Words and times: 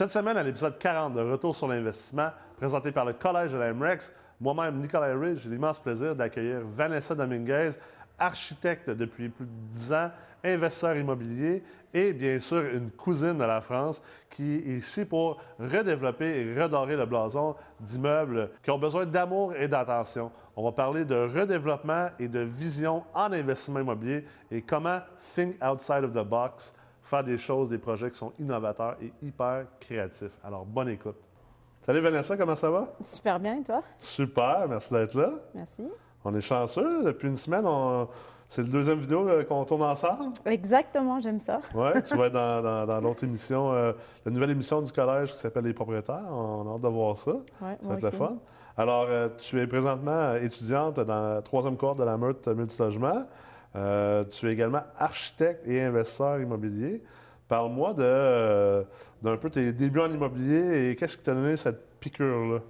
Cette 0.00 0.12
semaine, 0.12 0.38
à 0.38 0.42
l'épisode 0.42 0.78
40 0.78 1.12
de 1.12 1.20
Retour 1.20 1.54
sur 1.54 1.68
l'investissement, 1.68 2.30
présenté 2.56 2.90
par 2.90 3.04
le 3.04 3.12
Collège 3.12 3.52
de 3.52 3.58
la 3.58 3.70
MREX, 3.74 4.10
moi-même, 4.40 4.80
Nicolas 4.80 5.14
Ridge, 5.14 5.40
j'ai 5.44 5.50
l'immense 5.50 5.78
plaisir 5.78 6.16
d'accueillir 6.16 6.62
Vanessa 6.74 7.14
Dominguez, 7.14 7.72
architecte 8.18 8.88
depuis 8.88 9.28
plus 9.28 9.44
de 9.44 9.50
10 9.72 9.92
ans, 9.92 10.10
investisseur 10.42 10.96
immobilier 10.96 11.62
et 11.92 12.14
bien 12.14 12.38
sûr 12.38 12.64
une 12.74 12.90
cousine 12.90 13.36
de 13.36 13.44
la 13.44 13.60
France 13.60 14.02
qui 14.30 14.54
est 14.54 14.76
ici 14.78 15.04
pour 15.04 15.38
redévelopper 15.58 16.24
et 16.24 16.62
redorer 16.62 16.96
le 16.96 17.04
blason 17.04 17.54
d'immeubles 17.78 18.52
qui 18.62 18.70
ont 18.70 18.78
besoin 18.78 19.04
d'amour 19.04 19.54
et 19.54 19.68
d'attention. 19.68 20.32
On 20.56 20.64
va 20.64 20.72
parler 20.72 21.04
de 21.04 21.14
redéveloppement 21.14 22.08
et 22.18 22.28
de 22.28 22.40
vision 22.40 23.04
en 23.12 23.30
investissement 23.32 23.80
immobilier 23.80 24.24
et 24.50 24.62
comment 24.62 25.00
think 25.34 25.56
outside 25.62 26.04
of 26.04 26.12
the 26.12 26.26
box, 26.26 26.74
faire 27.02 27.24
des 27.24 27.38
choses, 27.38 27.68
des 27.70 27.78
projets 27.78 28.10
qui 28.10 28.18
sont 28.18 28.32
innovateurs 28.38 28.96
et 29.02 29.12
hyper 29.22 29.66
créatifs. 29.80 30.36
Alors, 30.44 30.64
bonne 30.64 30.88
écoute. 30.88 31.16
Salut 31.82 32.00
Vanessa, 32.00 32.36
comment 32.36 32.54
ça 32.54 32.70
va? 32.70 32.88
Super 33.02 33.40
bien, 33.40 33.58
et 33.58 33.62
toi? 33.62 33.82
Super, 33.98 34.66
merci 34.68 34.92
d'être 34.92 35.14
là. 35.14 35.30
Merci. 35.54 35.82
On 36.24 36.34
est 36.34 36.40
chanceux. 36.40 37.04
Depuis 37.04 37.28
une 37.28 37.36
semaine, 37.36 37.64
c'est 38.48 38.62
la 38.62 38.68
deuxième 38.68 38.98
vidéo 38.98 39.28
euh, 39.28 39.44
qu'on 39.44 39.64
tourne 39.64 39.82
ensemble. 39.82 40.34
Exactement, 40.44 41.20
j'aime 41.20 41.40
ça. 41.40 41.60
Oui, 41.74 41.90
tu 42.06 42.16
vas 42.16 42.26
être 42.26 42.32
dans, 42.86 43.00
l'autre 43.00 43.24
émission, 43.24 43.72
euh, 43.72 43.92
la 44.26 44.32
nouvelle 44.32 44.50
émission 44.50 44.82
du 44.82 44.92
collège 44.92 45.32
qui 45.32 45.38
s'appelle 45.38 45.64
Les 45.64 45.72
propriétaires. 45.72 46.24
On 46.30 46.68
a 46.68 46.74
hâte 46.74 46.80
de 46.82 46.88
voir 46.88 47.16
ça. 47.16 47.30
Ouais, 47.30 47.78
ça 47.80 47.88
va 47.88 47.94
être 47.94 48.02
le 48.02 48.10
fun. 48.10 48.36
Alors, 48.76 49.06
euh, 49.08 49.28
tu 49.38 49.60
es 49.60 49.66
présentement 49.66 50.34
étudiante 50.34 51.00
dans 51.00 51.34
la 51.34 51.42
troisième 51.42 51.76
cohorte 51.76 51.98
de 51.98 52.04
la 52.04 52.16
Meurthe 52.16 52.48
Multilogement. 52.48 53.24
Tu 53.74 54.48
es 54.48 54.52
également 54.52 54.82
architecte 54.98 55.66
et 55.66 55.82
investisseur 55.82 56.40
immobilier. 56.40 57.02
Parle-moi 57.48 57.94
d'un 57.94 59.36
peu 59.36 59.50
tes 59.50 59.72
débuts 59.72 60.00
en 60.00 60.10
immobilier 60.10 60.90
et 60.90 60.96
qu'est-ce 60.96 61.16
qui 61.16 61.24
t'a 61.24 61.34
donné 61.34 61.56
cette 61.56 61.80
piqûre-là? 62.00 62.60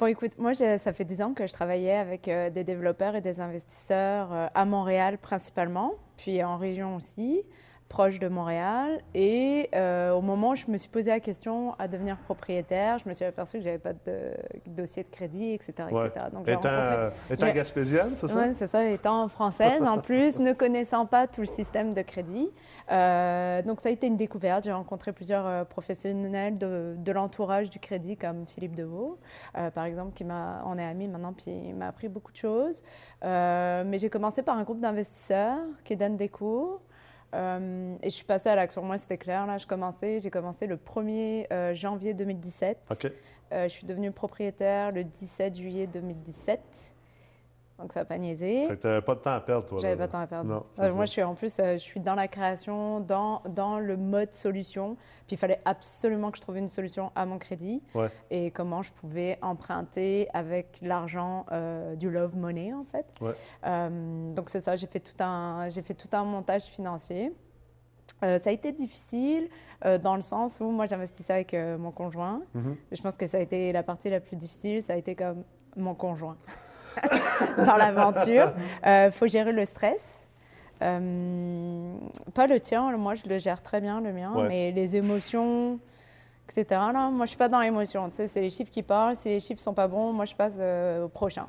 Bon, 0.00 0.06
écoute, 0.06 0.38
moi, 0.38 0.54
ça 0.54 0.92
fait 0.94 1.04
10 1.04 1.20
ans 1.20 1.34
que 1.34 1.46
je 1.46 1.52
travaillais 1.52 1.96
avec 1.96 2.26
euh, 2.26 2.48
des 2.48 2.64
développeurs 2.64 3.16
et 3.16 3.20
des 3.20 3.38
investisseurs 3.38 4.32
euh, 4.32 4.46
à 4.54 4.64
Montréal 4.64 5.18
principalement, 5.18 5.92
puis 6.16 6.42
en 6.42 6.56
région 6.56 6.96
aussi 6.96 7.42
proche 7.90 8.20
de 8.20 8.28
Montréal. 8.28 9.02
Et 9.14 9.68
euh, 9.74 10.12
au 10.12 10.22
moment 10.22 10.50
où 10.50 10.54
je 10.54 10.68
me 10.68 10.78
suis 10.78 10.88
posé 10.88 11.10
la 11.10 11.18
question 11.18 11.74
à 11.78 11.88
devenir 11.88 12.16
propriétaire, 12.18 12.98
je 12.98 13.08
me 13.08 13.12
suis 13.12 13.24
aperçu 13.24 13.58
que 13.58 13.64
j'avais 13.64 13.80
pas 13.80 13.92
de 13.92 14.32
dossier 14.64 15.02
de 15.02 15.08
crédit, 15.08 15.52
etc. 15.52 15.88
etc. 15.90 16.26
Donc, 16.32 16.48
étant, 16.48 16.70
rencontré... 16.70 17.34
étant 17.34 17.50
gaspésienne, 17.52 18.10
c'est 18.16 18.28
ça? 18.28 18.46
Oui, 18.46 18.52
c'est 18.52 18.68
ça. 18.68 18.84
Étant 18.84 19.26
française, 19.28 19.82
en 19.82 19.98
plus, 19.98 20.38
ne 20.38 20.52
connaissant 20.52 21.04
pas 21.04 21.26
tout 21.26 21.40
le 21.40 21.48
système 21.48 21.92
de 21.92 22.00
crédit. 22.02 22.48
Euh, 22.92 23.60
donc, 23.62 23.80
ça 23.80 23.88
a 23.88 23.92
été 23.92 24.06
une 24.06 24.16
découverte. 24.16 24.64
J'ai 24.64 24.72
rencontré 24.72 25.12
plusieurs 25.12 25.46
euh, 25.46 25.64
professionnels 25.64 26.58
de, 26.58 26.94
de 26.96 27.12
l'entourage 27.12 27.70
du 27.70 27.80
crédit, 27.80 28.16
comme 28.16 28.46
Philippe 28.46 28.76
Deveau, 28.76 29.18
par 29.74 29.84
exemple, 29.84 30.12
qui 30.12 30.22
m'a, 30.22 30.62
on 30.64 30.78
est 30.78 30.84
amis 30.84 31.08
maintenant, 31.08 31.32
puis 31.32 31.50
il 31.50 31.74
m'a 31.74 31.88
appris 31.88 32.08
beaucoup 32.08 32.30
de 32.30 32.36
choses. 32.36 32.84
mais 33.22 33.98
j'ai 33.98 34.10
commencé 34.10 34.42
par 34.42 34.56
un 34.56 34.62
groupe 34.62 34.80
d'investisseurs 34.80 35.64
qui 35.82 35.96
donnent 35.96 36.16
des 36.16 36.28
cours. 36.28 36.80
Euh, 37.34 37.96
et 38.02 38.10
je 38.10 38.14
suis 38.14 38.24
passée 38.24 38.48
à 38.48 38.56
l'action. 38.56 38.82
Moi, 38.82 38.98
c'était 38.98 39.18
clair. 39.18 39.46
Là, 39.46 39.58
je 39.58 39.66
commençais, 39.66 40.20
j'ai 40.20 40.30
commencé 40.30 40.66
le 40.66 40.76
1er 40.76 41.46
euh, 41.52 41.74
janvier 41.74 42.14
2017. 42.14 42.78
Euh, 43.52 43.64
je 43.64 43.68
suis 43.68 43.86
devenue 43.86 44.10
propriétaire 44.10 44.92
le 44.92 45.04
17 45.04 45.56
juillet 45.56 45.86
2017. 45.86 46.60
Donc, 47.80 47.92
ça 47.92 48.00
n'a 48.00 48.04
pas 48.04 48.18
niaisé. 48.18 48.66
Fait 48.68 48.76
que 48.76 48.86
n'avais 48.86 49.00
pas 49.00 49.14
de 49.14 49.20
temps 49.20 49.34
à 49.34 49.40
perdre, 49.40 49.66
toi. 49.66 49.78
J'avais 49.80 49.96
pas 49.96 50.06
de 50.06 50.12
temps 50.12 50.20
à 50.20 50.26
perdre. 50.26 50.66
Non, 50.78 50.94
moi, 50.94 51.04
je 51.04 51.10
suis 51.10 51.22
en 51.22 51.34
plus, 51.34 51.58
euh, 51.58 51.72
je 51.72 51.78
suis 51.78 52.00
dans 52.00 52.14
la 52.14 52.28
création, 52.28 53.00
dans, 53.00 53.42
dans 53.48 53.78
le 53.78 53.96
mode 53.96 54.32
solution. 54.32 54.96
Puis, 55.26 55.36
il 55.36 55.38
fallait 55.38 55.60
absolument 55.64 56.30
que 56.30 56.36
je 56.36 56.42
trouve 56.42 56.58
une 56.58 56.68
solution 56.68 57.10
à 57.14 57.26
mon 57.26 57.38
crédit. 57.38 57.82
Et 58.30 58.50
comment 58.50 58.82
je 58.82 58.92
pouvais 58.92 59.38
emprunter 59.42 60.28
avec 60.32 60.78
l'argent 60.82 61.46
euh, 61.52 61.96
du 61.96 62.10
love 62.10 62.36
money, 62.36 62.72
en 62.72 62.84
fait. 62.84 63.06
Euh, 63.66 64.34
donc, 64.34 64.50
c'est 64.50 64.60
ça. 64.60 64.76
J'ai 64.76 64.86
fait, 64.86 65.00
tout 65.00 65.22
un, 65.22 65.68
j'ai 65.70 65.82
fait 65.82 65.94
tout 65.94 66.08
un 66.12 66.24
montage 66.24 66.64
financier. 66.64 67.32
ça 68.22 68.50
a 68.50 68.52
été 68.52 68.72
difficile 68.72 69.48
dans 70.02 70.14
le 70.14 70.20
sens 70.20 70.60
où 70.60 70.70
moi 70.70 70.84
j'investissais 70.84 71.32
avec 71.32 71.54
mon 71.54 71.90
conjoint. 71.90 72.42
Mm-hmm. 72.54 72.76
Je 72.92 73.02
pense 73.02 73.14
que 73.14 73.26
ça 73.26 73.38
a 73.38 73.40
été 73.40 73.72
la 73.72 73.82
partie 73.82 74.10
la 74.10 74.20
plus 74.20 74.36
difficile, 74.36 74.82
ça 74.82 74.92
a 74.92 74.96
été 74.96 75.14
comme 75.14 75.44
mon 75.76 75.94
conjoint. 75.94 76.36
dans 77.66 77.76
l'aventure. 77.76 78.52
Il 78.82 78.88
euh, 78.88 79.10
faut 79.10 79.26
gérer 79.26 79.52
le 79.52 79.64
stress. 79.64 80.28
Euh, 80.82 81.94
pas 82.34 82.46
le 82.46 82.58
tien, 82.58 82.96
moi 82.96 83.14
je 83.14 83.28
le 83.28 83.38
gère 83.38 83.62
très 83.62 83.80
bien, 83.80 84.00
le 84.00 84.12
mien, 84.12 84.32
mais 84.48 84.72
les 84.72 84.96
émotions, 84.96 85.78
etc. 86.46 86.64
Là, 86.70 87.10
moi 87.10 87.26
je 87.26 87.30
suis 87.30 87.38
pas 87.38 87.48
dans 87.48 87.60
l'émotion. 87.60 88.08
Tu 88.08 88.16
sais, 88.16 88.26
c'est 88.26 88.40
les 88.40 88.50
chiffres 88.50 88.70
qui 88.70 88.82
parlent. 88.82 89.14
Si 89.14 89.28
les 89.28 89.40
chiffres 89.40 89.60
sont 89.60 89.74
pas 89.74 89.88
bons, 89.88 90.12
moi 90.12 90.24
je 90.24 90.34
passe 90.34 90.56
euh, 90.58 91.04
au 91.04 91.08
prochain. 91.08 91.48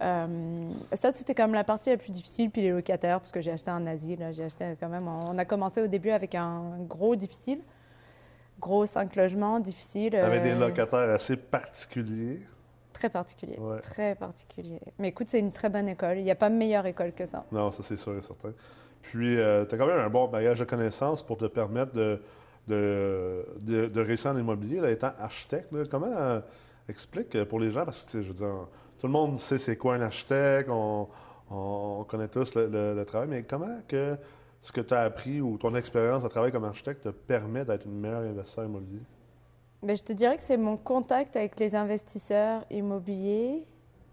ça, 0.00 1.10
c'était 1.12 1.34
quand 1.34 1.44
même 1.44 1.54
la 1.54 1.64
partie 1.64 1.90
la 1.90 1.96
plus 1.96 2.10
difficile. 2.10 2.50
Puis 2.50 2.62
les 2.62 2.70
locataires, 2.70 3.20
parce 3.20 3.32
que 3.32 3.40
j'ai 3.40 3.52
acheté 3.52 3.70
un 3.70 3.86
asile. 3.86 4.26
J'ai 4.32 4.44
acheté 4.44 4.76
quand 4.80 4.88
même. 4.88 5.06
On 5.06 5.38
a 5.38 5.44
commencé 5.44 5.80
au 5.80 5.86
début 5.86 6.10
avec 6.10 6.34
un 6.34 6.78
gros 6.88 7.14
difficile. 7.14 7.60
Gros 8.58 8.86
cinq 8.86 9.14
logements, 9.14 9.60
difficile. 9.60 10.16
Avec 10.16 10.42
des 10.42 10.54
locataires 10.54 11.10
assez 11.10 11.36
particuliers. 11.36 12.40
Très 12.96 13.10
particulier. 13.10 13.58
Très 13.82 14.14
particulier. 14.14 14.80
Mais 14.98 15.08
écoute, 15.08 15.26
c'est 15.28 15.38
une 15.38 15.52
très 15.52 15.68
bonne 15.68 15.86
école. 15.86 16.16
Il 16.16 16.24
n'y 16.24 16.30
a 16.30 16.34
pas 16.34 16.48
meilleure 16.48 16.86
école 16.86 17.12
que 17.12 17.26
ça. 17.26 17.44
Non, 17.52 17.70
ça, 17.70 17.82
c'est 17.82 17.96
sûr 17.96 18.16
et 18.16 18.22
certain. 18.22 18.52
Puis, 19.02 19.38
euh, 19.38 19.66
tu 19.66 19.74
as 19.74 19.78
quand 19.78 19.86
même 19.86 19.98
un 19.98 20.08
bon 20.08 20.28
bagage 20.28 20.60
de 20.60 20.64
connaissances 20.64 21.22
pour 21.22 21.36
te 21.36 21.44
permettre 21.44 21.92
de, 21.92 22.22
de, 22.66 23.46
de, 23.60 24.00
réussir 24.00 24.30
en 24.30 24.38
immobilier, 24.38 24.80
là, 24.80 24.90
étant 24.90 25.12
architecte. 25.18 25.68
Comment 25.90 26.10
euh, 26.10 26.40
explique 26.88 27.44
pour 27.44 27.60
les 27.60 27.70
gens, 27.70 27.84
parce 27.84 28.02
que, 28.04 28.22
je 28.22 28.28
veux 28.28 28.34
dire, 28.34 28.66
tout 28.98 29.06
le 29.06 29.12
monde 29.12 29.38
sait 29.38 29.58
c'est 29.58 29.76
quoi 29.76 29.96
un 29.96 30.00
architecte, 30.00 30.70
on, 30.70 31.06
on 31.50 32.04
connaît 32.08 32.28
tous 32.28 32.54
le, 32.54 33.04
travail, 33.04 33.28
mais 33.28 33.42
comment 33.42 33.82
que 33.86 34.16
ce 34.62 34.72
que 34.72 34.80
tu 34.80 34.94
as 34.94 35.02
appris 35.02 35.42
ou 35.42 35.58
ton 35.58 35.74
expérience 35.74 36.22
de 36.22 36.28
travail 36.28 36.50
comme 36.50 36.64
architecte 36.64 37.02
te 37.04 37.10
permet 37.10 37.66
d'être 37.66 37.84
une 37.84 38.00
meilleure 38.00 38.22
investisseur 38.22 38.64
immobilier? 38.64 39.02
Ben, 39.82 39.96
je 39.96 40.02
te 40.02 40.12
dirais 40.12 40.36
que 40.36 40.42
c'est 40.42 40.56
mon 40.56 40.76
contact 40.76 41.36
avec 41.36 41.58
les 41.60 41.74
investisseurs 41.74 42.64
immobiliers 42.70 43.66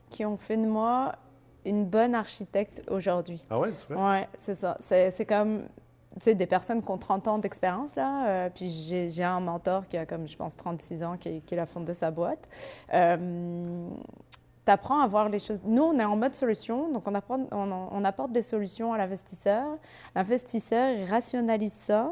qui 0.10 0.26
ont 0.26 0.38
fait 0.38 0.58
de 0.58 0.68
moi 0.68 1.16
une 1.66 1.86
bonne 1.86 2.14
architecte 2.14 2.84
aujourd'hui. 2.90 3.46
Ah 3.50 3.60
ouais, 3.60 3.72
c'est 3.76 3.90
vrai? 3.90 4.04
Ouais, 4.04 4.28
c'est 4.38 4.56
ça. 4.56 4.78
C'est 4.80 5.26
comme 5.26 5.68
sais, 6.22 6.36
des 6.36 6.46
personnes 6.46 6.82
qui 6.82 6.92
ont 6.92 6.98
30 6.98 7.28
ans 7.28 7.38
d'expérience, 7.40 7.96
là. 7.96 8.28
Euh, 8.28 8.50
puis 8.54 8.68
j'ai 8.70 9.24
un 9.24 9.40
mentor 9.40 9.88
qui 9.88 9.98
a, 9.98 10.06
comme 10.06 10.28
je 10.28 10.38
pense, 10.38 10.56
36 10.56 11.04
ans, 11.04 11.18
qui, 11.18 11.42
qui 11.42 11.58
a 11.58 11.66
fondé 11.66 11.94
sa 11.94 12.12
boîte. 12.12 12.48
Euh, 12.94 13.88
tu 14.66 14.72
apprends 14.72 15.02
à 15.02 15.08
voir 15.08 15.30
les 15.30 15.40
choses. 15.40 15.62
Nous, 15.66 15.82
on 15.82 15.98
est 16.00 16.06
en 16.06 16.16
mode 16.16 16.34
solution, 16.34 16.92
donc 16.92 17.04
on, 17.08 17.16
apprend, 17.16 17.46
on, 17.52 17.72
on 17.72 18.06
apporte 18.06 18.32
des 18.32 18.42
solutions 18.42 18.94
à 18.94 18.98
l'investisseur. 18.98 19.78
L'investisseur, 20.16 20.92
il 20.92 21.06
rationalise 21.06 21.74
ça. 21.74 22.12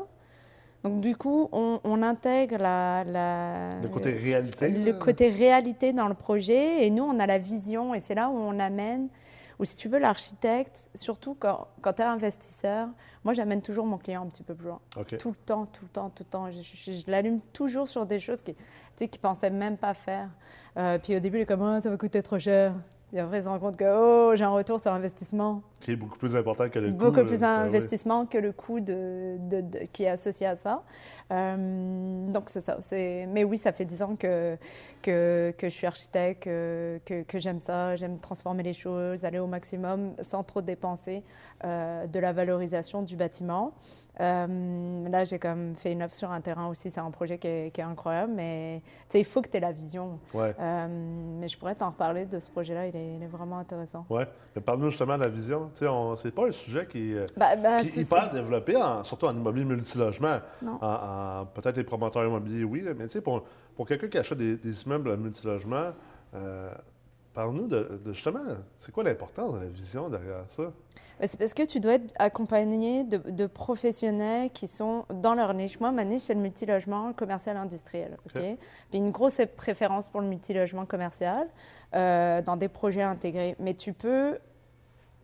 Donc 0.84 1.00
du 1.00 1.16
coup, 1.16 1.48
on, 1.52 2.02
intègre 2.02 2.58
la, 2.58 3.04
le 3.82 3.88
côté 3.88 4.12
réalité. 4.12 4.70
Le 4.70 4.94
côté 4.94 5.30
réalité 5.30 5.94
dans 5.94 6.08
le 6.08 6.16
projet 6.16 6.86
et 6.86 6.90
nous, 6.90 7.04
on 7.04 7.20
a 7.20 7.28
la 7.28 7.38
vision 7.38 7.94
et 7.94 8.00
c'est 8.00 8.16
là 8.16 8.30
où 8.30 8.36
on 8.36 8.60
amène, 8.60 9.08
ou 9.60 9.64
si 9.64 9.76
tu 9.76 9.90
veux, 9.90 10.00
l'architecte, 10.00 10.90
surtout 10.96 11.36
quand, 11.38 11.68
quand 11.82 11.94
tu 11.94 12.02
es 12.02 12.06
investisseur, 12.06 12.90
moi 13.24 13.34
j'amène 13.34 13.62
toujours 13.62 13.86
mon 13.86 14.00
client 14.00 14.24
un 14.24 14.28
petit 14.28 14.42
peu 14.42 14.56
plus 14.56 14.70
loin. 14.70 14.80
Tout 15.20 15.30
le 15.30 15.36
temps, 15.36 15.68
tout 15.68 15.84
le 15.84 15.90
temps, 15.90 16.10
tout 16.10 16.24
le 16.24 16.30
temps. 16.30 16.50
Je, 16.50 17.12
l'allume 17.12 17.42
toujours 17.54 17.88
sur 17.88 18.08
des 18.08 18.18
choses 18.18 18.42
qu'il 18.42 18.56
ne 19.00 19.18
pensait 19.18 19.52
même 19.52 19.78
pas 19.78 19.94
faire. 19.94 20.30
Euh, 20.78 20.98
puis 20.98 21.16
au 21.16 21.20
début, 21.20 21.38
il 21.38 21.42
est 21.42 21.46
comme, 21.46 21.62
oh, 21.62 21.80
ça 21.80 21.92
va 21.92 21.98
coûter 21.98 22.24
trop 22.24 22.40
cher. 22.40 22.74
Et 23.14 23.20
après, 23.20 23.40
ils 23.40 23.44
se 23.44 23.50
rendent 23.50 23.60
compte 23.60 23.78
que 23.78 23.86
oh, 24.32 24.36
j'ai 24.36 24.44
un 24.44 24.50
retour 24.50 24.80
sur 24.80 24.94
investissement. 24.94 25.62
Qui 25.82 25.92
est 25.92 25.96
beaucoup 25.96 26.18
plus 26.18 26.36
important 26.36 26.70
que 26.70 26.80
le 26.80 26.92
coût. 26.92 26.98
Beaucoup 26.98 27.26
plus 27.26 27.42
d'investissement 27.42 28.26
que 28.26 28.38
le 28.38 28.52
coût 28.52 28.80
de, 28.80 29.38
qui 29.92 30.04
est 30.04 30.10
associé 30.10 30.48
à 30.48 30.56
ça. 30.56 30.84
Euh, 31.32 32.32
donc, 32.32 32.50
c'est 32.50 32.62
ça. 32.62 32.78
Mais 32.92 33.44
oui, 33.44 33.58
ça 33.58 33.74
fait 33.74 33.84
dix 33.84 34.02
ans 34.02 34.16
que, 34.16 34.58
que, 35.02 35.54
que 35.58 35.70
je 35.70 35.74
suis 35.74 35.88
architecte, 35.88 36.44
que, 36.44 37.00
que, 37.06 37.40
j'aime 37.40 37.60
ça. 37.60 37.96
J'aime 37.96 38.20
transformer 38.20 38.64
les 38.64 38.74
choses, 38.74 39.26
aller 39.26 39.40
au 39.40 39.48
maximum 39.48 40.14
sans 40.22 40.44
trop 40.44 40.62
dépenser 40.62 41.24
euh, 41.66 42.08
de 42.08 42.20
la 42.20 42.32
valorisation 42.32 43.02
du 43.02 43.18
bâtiment. 43.18 43.74
Euh, 44.22 45.10
là, 45.10 45.24
j'ai 45.24 45.40
comme 45.40 45.76
fait 45.76 45.92
une 45.92 46.04
offre 46.04 46.16
sur 46.16 46.32
un 46.32 46.42
terrain 46.42 46.68
aussi. 46.68 46.92
C'est 46.92 47.00
un 47.00 47.10
projet 47.12 47.38
qui 47.38 47.48
est, 47.48 47.80
incroyable, 47.82 48.34
mais 48.36 48.82
il 49.14 49.26
faut 49.26 49.42
que 49.42 49.50
tu 49.50 49.58
aies 49.58 49.62
la 49.62 49.72
vision. 49.72 50.20
Euh, 50.36 50.88
mais 51.40 51.48
je 51.48 51.58
pourrais 51.58 51.76
t'en 51.76 51.90
reparler 51.90 52.26
de 52.26 52.40
ce 52.40 52.50
projet-là. 52.50 52.88
Il, 52.88 52.96
est, 52.96 53.28
vraiment 53.28 53.58
intéressant. 53.58 54.06
Oui. 54.10 54.24
Parle-nous 54.64 54.90
justement 54.90 55.18
de 55.18 55.24
la 55.24 55.30
vision. 55.30 55.72
C'est 55.74 56.36
pas 56.36 56.48
un 56.48 56.52
sujet 56.52 56.86
qui, 56.86 57.16
euh, 57.16 57.26
bah, 57.36 57.56
bah, 57.56 57.82
est 57.82 57.98
hyper 57.98 58.32
développé, 58.32 58.78
surtout 59.04 59.26
en 59.26 59.36
immobilier 59.36 59.66
multilogement. 59.66 60.40
Peut-être 61.54 61.78
les 61.78 61.84
promoteurs 61.84 62.26
immobiliers, 62.26 62.64
oui, 62.64 62.86
mais 62.98 63.08
pour, 63.22 63.44
pour 63.76 63.88
quelqu'un 63.88 64.08
qui 64.08 64.18
achète 64.18 64.38
des, 64.38 64.84
immeubles 64.84 65.18
multilogement, 65.18 65.92
Parle-nous 67.34 67.68
de, 67.68 68.02
justement, 68.08 68.44
c'est 68.78 68.92
quoi 68.92 69.06
l'importance 69.06 69.54
de 69.54 69.60
la 69.60 69.70
vision 69.70 70.10
derrière 70.10 70.44
ça? 70.50 70.64
Ben, 71.20 71.28
c'est 71.28 71.40
parce 71.40 71.54
que 71.54 71.64
tu 71.64 71.80
dois 71.80 71.94
être 71.94 72.14
accompagné 72.20 73.06
de, 73.06 73.48
professionnels 73.48 74.50
qui 74.50 74.68
sont 74.68 75.06
dans 75.10 75.34
leur 75.34 75.54
niche. 75.54 75.80
Moi, 75.80 75.92
ma 75.92 76.04
niche, 76.04 76.24
c'est 76.24 76.34
le 76.34 76.42
multilogement 76.42 77.14
commercial 77.14 77.56
industriel. 77.56 78.18
OK? 78.26 78.42
Puis 78.90 78.98
une 78.98 79.12
grosse 79.12 79.40
préférence 79.56 80.10
pour 80.10 80.20
le 80.20 80.28
multilogement 80.28 80.86
commercial 80.86 81.48
euh, 81.96 82.42
dans 82.42 82.58
des 82.58 82.68
projets 82.68 83.04
intégrés. 83.04 83.56
Mais 83.60 83.76
tu 83.76 83.94
peux 83.94 84.38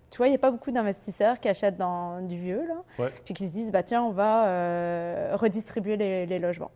tu 0.10 0.20
vois, 0.20 0.28
il 0.28 0.30
n'y 0.30 0.38
a 0.38 0.40
pas 0.40 0.52
beaucoup 0.52 0.72
d'investisseurs 0.72 1.38
qui 1.42 1.50
achètent 1.50 1.76
dans 1.76 2.22
du 2.22 2.38
vieux, 2.38 2.66
là, 2.66 3.10
puis 3.26 3.34
qui 3.34 3.46
se 3.46 3.52
disent, 3.52 3.74
bah, 3.74 3.84
tiens, 3.84 4.04
on 4.04 4.12
va 4.12 4.48
euh, 4.48 5.36
redistribuer 5.36 5.98
les 5.98 6.40
logements. 6.40 6.72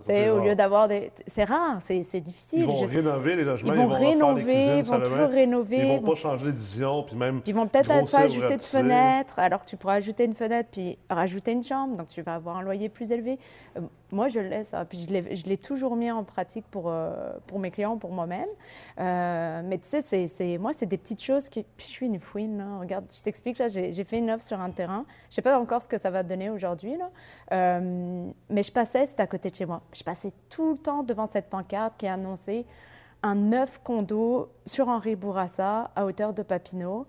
C'est 0.00 0.30
au 0.30 0.40
lieu 0.40 0.54
d'avoir 0.54 0.88
des. 0.88 1.10
C'est 1.26 1.44
rare, 1.44 1.78
c'est 1.82 2.20
difficile. 2.20 2.60
Ils 2.60 2.66
vont 2.66 2.74
rénover 2.74 3.36
les 3.36 3.44
logements. 3.44 3.72
Ils 3.72 3.78
vont, 3.78 3.88
rénover, 3.88 4.78
ils 4.78 4.84
vont 4.84 5.00
toujours 5.00 5.28
rénover. 5.28 5.94
Ils 5.94 6.00
vont 6.00 6.10
pas 6.10 6.14
changer 6.14 6.46
d'édition, 6.46 7.02
puis 7.02 7.16
même. 7.16 7.40
Ils 7.46 7.54
vont 7.54 7.66
peut-être 7.66 8.10
pas 8.10 8.20
ajouter 8.20 8.56
de 8.56 8.62
fenêtre, 8.62 9.38
alors 9.38 9.60
que 9.64 9.66
tu 9.66 9.76
pourrais 9.76 9.96
ajouter 9.96 10.24
une 10.24 10.34
fenêtre 10.34 10.68
puis 10.70 10.98
rajouter 11.08 11.52
une 11.52 11.62
chambre, 11.62 11.96
donc 11.96 12.08
tu 12.08 12.22
vas 12.22 12.34
avoir 12.34 12.56
un 12.56 12.62
loyer 12.62 12.88
plus 12.88 13.12
élevé. 13.12 13.38
Euh, 13.76 13.80
moi, 14.12 14.26
je 14.28 14.40
laisse, 14.40 14.74
hein, 14.74 14.84
puis 14.84 15.06
je 15.08 15.44
l'ai 15.46 15.56
toujours 15.56 15.94
mis 15.94 16.10
en 16.10 16.24
pratique 16.24 16.64
pour, 16.70 16.88
euh, 16.88 17.32
pour 17.46 17.60
mes 17.60 17.70
clients, 17.70 17.96
pour 17.96 18.10
moi-même. 18.10 18.48
Euh, 18.98 19.62
mais 19.64 19.78
tu 19.78 20.00
sais, 20.02 20.26
c'est 20.26 20.58
moi, 20.58 20.72
c'est 20.72 20.86
des 20.86 20.98
petites 20.98 21.22
choses 21.22 21.48
qui. 21.48 21.62
Puis 21.62 21.86
je 21.86 21.92
suis 21.92 22.06
une 22.06 22.18
fouine. 22.18 22.64
Regarde, 22.80 23.04
je 23.12 23.22
t'explique, 23.22 23.58
là, 23.58 23.68
j'ai 23.68 24.04
fait 24.04 24.18
une 24.18 24.30
offre 24.30 24.44
sur 24.44 24.60
un 24.60 24.70
terrain. 24.70 25.04
Je 25.28 25.36
sais 25.36 25.42
pas 25.42 25.58
encore 25.58 25.82
ce 25.82 25.88
que 25.88 25.98
ça 25.98 26.10
va 26.10 26.22
donner 26.22 26.50
aujourd'hui, 26.50 26.96
là. 26.96 27.80
Mais 28.50 28.62
je 28.62 28.72
passais, 28.72 29.06
c'était 29.06 29.22
à 29.22 29.26
côté 29.26 29.50
de 29.50 29.56
Je 29.92 30.02
passais 30.02 30.32
tout 30.48 30.72
le 30.72 30.78
temps 30.78 31.02
devant 31.02 31.26
cette 31.26 31.50
pancarte 31.50 31.96
qui 31.96 32.06
annonçait 32.06 32.66
un 33.22 33.34
neuf 33.34 33.80
condo 33.82 34.50
sur 34.64 34.88
Henri 34.88 35.16
Bourassa, 35.16 35.90
à 35.94 36.06
hauteur 36.06 36.32
de 36.32 36.42
Papineau. 36.42 37.06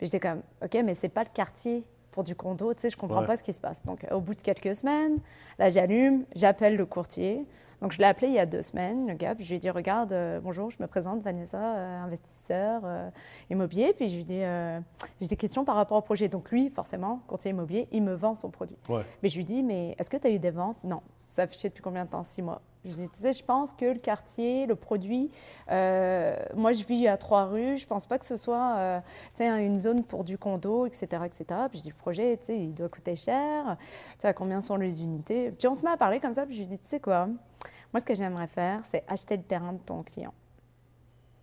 J'étais 0.00 0.20
comme, 0.20 0.42
OK, 0.62 0.76
mais 0.84 0.94
c'est 0.94 1.08
pas 1.08 1.22
le 1.22 1.30
quartier 1.32 1.84
pour 2.12 2.22
du 2.22 2.36
condo, 2.36 2.72
tu 2.74 2.82
sais, 2.82 2.90
je 2.90 2.96
comprends 2.96 3.24
pas 3.24 3.36
ce 3.36 3.42
qui 3.42 3.52
se 3.52 3.60
passe. 3.60 3.84
Donc, 3.84 4.06
au 4.12 4.20
bout 4.20 4.34
de 4.34 4.42
quelques 4.42 4.76
semaines, 4.76 5.18
là, 5.58 5.70
j'allume, 5.70 6.24
j'appelle 6.36 6.76
le 6.76 6.86
courtier. 6.86 7.46
Donc, 7.80 7.92
je 7.92 7.98
l'ai 7.98 8.04
appelé 8.04 8.28
il 8.28 8.34
y 8.34 8.38
a 8.38 8.46
deux 8.46 8.62
semaines, 8.62 9.08
le 9.08 9.14
gars, 9.14 9.34
puis 9.34 9.44
je 9.44 9.50
lui 9.50 9.56
ai 9.56 9.58
dit, 9.58 9.70
regarde, 9.70 10.12
euh, 10.12 10.38
bonjour, 10.38 10.70
je 10.70 10.76
me 10.80 10.86
présente, 10.86 11.22
Vanessa, 11.22 11.76
euh, 11.76 12.02
investisseur 12.02 12.82
euh, 12.84 13.10
immobilier. 13.50 13.94
Puis 13.94 14.08
je 14.08 14.14
lui 14.14 14.20
ai 14.20 14.24
dit, 14.24 14.84
j'ai 15.20 15.28
des 15.28 15.36
questions 15.36 15.64
par 15.64 15.74
rapport 15.74 15.96
au 15.96 16.02
projet. 16.02 16.28
Donc, 16.28 16.50
lui, 16.50 16.68
forcément, 16.68 17.20
courtier 17.26 17.50
immobilier, 17.50 17.88
il 17.90 18.02
me 18.02 18.14
vend 18.14 18.34
son 18.34 18.50
produit. 18.50 18.76
Mais 19.22 19.28
je 19.28 19.36
lui 19.36 19.44
dis, 19.44 19.62
mais 19.62 19.96
est-ce 19.98 20.10
que 20.10 20.18
tu 20.18 20.26
as 20.26 20.30
eu 20.30 20.38
des 20.38 20.50
ventes? 20.50 20.78
Non. 20.84 21.00
Ça 21.16 21.42
affiché 21.42 21.70
depuis 21.70 21.82
combien 21.82 22.04
de 22.04 22.10
temps 22.10 22.22
Six 22.22 22.42
mois. 22.42 22.60
Je 22.84 22.90
tu 22.90 23.08
sais, 23.14 23.32
je 23.32 23.44
pense 23.44 23.72
que 23.72 23.84
le 23.84 24.00
quartier, 24.00 24.66
le 24.66 24.74
produit, 24.74 25.30
euh, 25.70 26.36
moi 26.56 26.72
je 26.72 26.84
vis 26.84 27.06
à 27.06 27.16
trois 27.16 27.44
rues, 27.44 27.76
je 27.76 27.86
pense 27.86 28.06
pas 28.06 28.18
que 28.18 28.24
ce 28.24 28.36
soit 28.36 28.74
euh, 28.76 29.00
tu 29.36 29.44
sais, 29.44 29.66
une 29.66 29.78
zone 29.78 30.02
pour 30.02 30.24
du 30.24 30.36
condo, 30.36 30.86
etc. 30.86 31.06
etc. 31.24 31.44
Puis 31.70 31.78
je 31.78 31.82
dis, 31.84 31.88
le 31.90 31.94
projet, 31.94 32.36
tu 32.38 32.46
sais, 32.46 32.58
il 32.58 32.74
doit 32.74 32.88
coûter 32.88 33.14
cher, 33.14 33.76
tu 33.78 33.86
sais, 34.18 34.34
combien 34.34 34.60
sont 34.60 34.76
les 34.76 35.04
unités? 35.04 35.52
Puis 35.52 35.68
on 35.68 35.76
se 35.76 35.84
met 35.84 35.92
à 35.92 35.96
parler 35.96 36.18
comme 36.18 36.34
ça, 36.34 36.44
puis 36.44 36.56
je 36.56 36.62
lui 36.62 36.68
dis, 36.68 36.78
tu 36.80 36.88
sais 36.88 36.98
quoi, 36.98 37.26
moi 37.26 38.00
ce 38.00 38.04
que 38.04 38.16
j'aimerais 38.16 38.48
faire, 38.48 38.80
c'est 38.90 39.04
acheter 39.06 39.36
le 39.36 39.44
terrain 39.44 39.74
de 39.74 39.78
ton 39.78 40.02
client. 40.02 40.34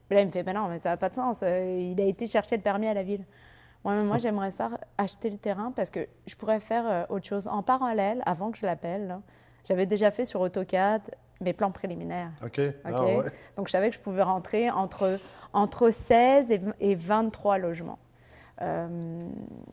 Puis 0.09 0.15
là, 0.15 0.23
il 0.23 0.25
me 0.25 0.31
fait, 0.31 0.43
ben 0.43 0.55
non, 0.55 0.67
mais 0.67 0.79
ça 0.79 0.89
n'a 0.89 0.97
pas 0.97 1.09
de 1.09 1.15
sens, 1.15 1.41
euh, 1.43 1.93
il 1.93 2.01
a 2.01 2.05
été 2.05 2.27
chercher 2.27 2.57
le 2.57 2.63
permis 2.63 2.87
à 2.87 2.93
la 2.93 3.03
ville. 3.03 3.23
Moi, 3.85 3.93
moi 4.03 4.17
j'aimerais 4.17 4.51
ça, 4.51 4.71
acheter 4.97 5.29
le 5.29 5.37
terrain 5.37 5.71
parce 5.73 5.89
que 5.89 6.05
je 6.27 6.35
pourrais 6.35 6.59
faire 6.59 7.05
autre 7.09 7.25
chose 7.25 7.47
en 7.47 7.63
parallèle 7.63 8.21
avant 8.25 8.51
que 8.51 8.57
je 8.57 8.65
l'appelle. 8.65 9.21
J'avais 9.63 9.85
déjà 9.85 10.11
fait 10.11 10.25
sur 10.25 10.41
AutoCAD 10.41 11.11
mes 11.41 11.53
plans 11.53 11.71
préliminaires. 11.71 12.31
OK. 12.43 12.61
Ah, 12.83 13.03
ouais. 13.03 13.23
Donc, 13.55 13.67
je 13.67 13.71
savais 13.71 13.89
que 13.89 13.95
je 13.95 13.99
pouvais 13.99 14.23
rentrer 14.23 14.69
entre, 14.69 15.19
entre 15.53 15.91
16 15.91 16.51
et, 16.79 16.95
23 16.95 17.57
logements. 17.57 17.99
Euh, 18.61 19.29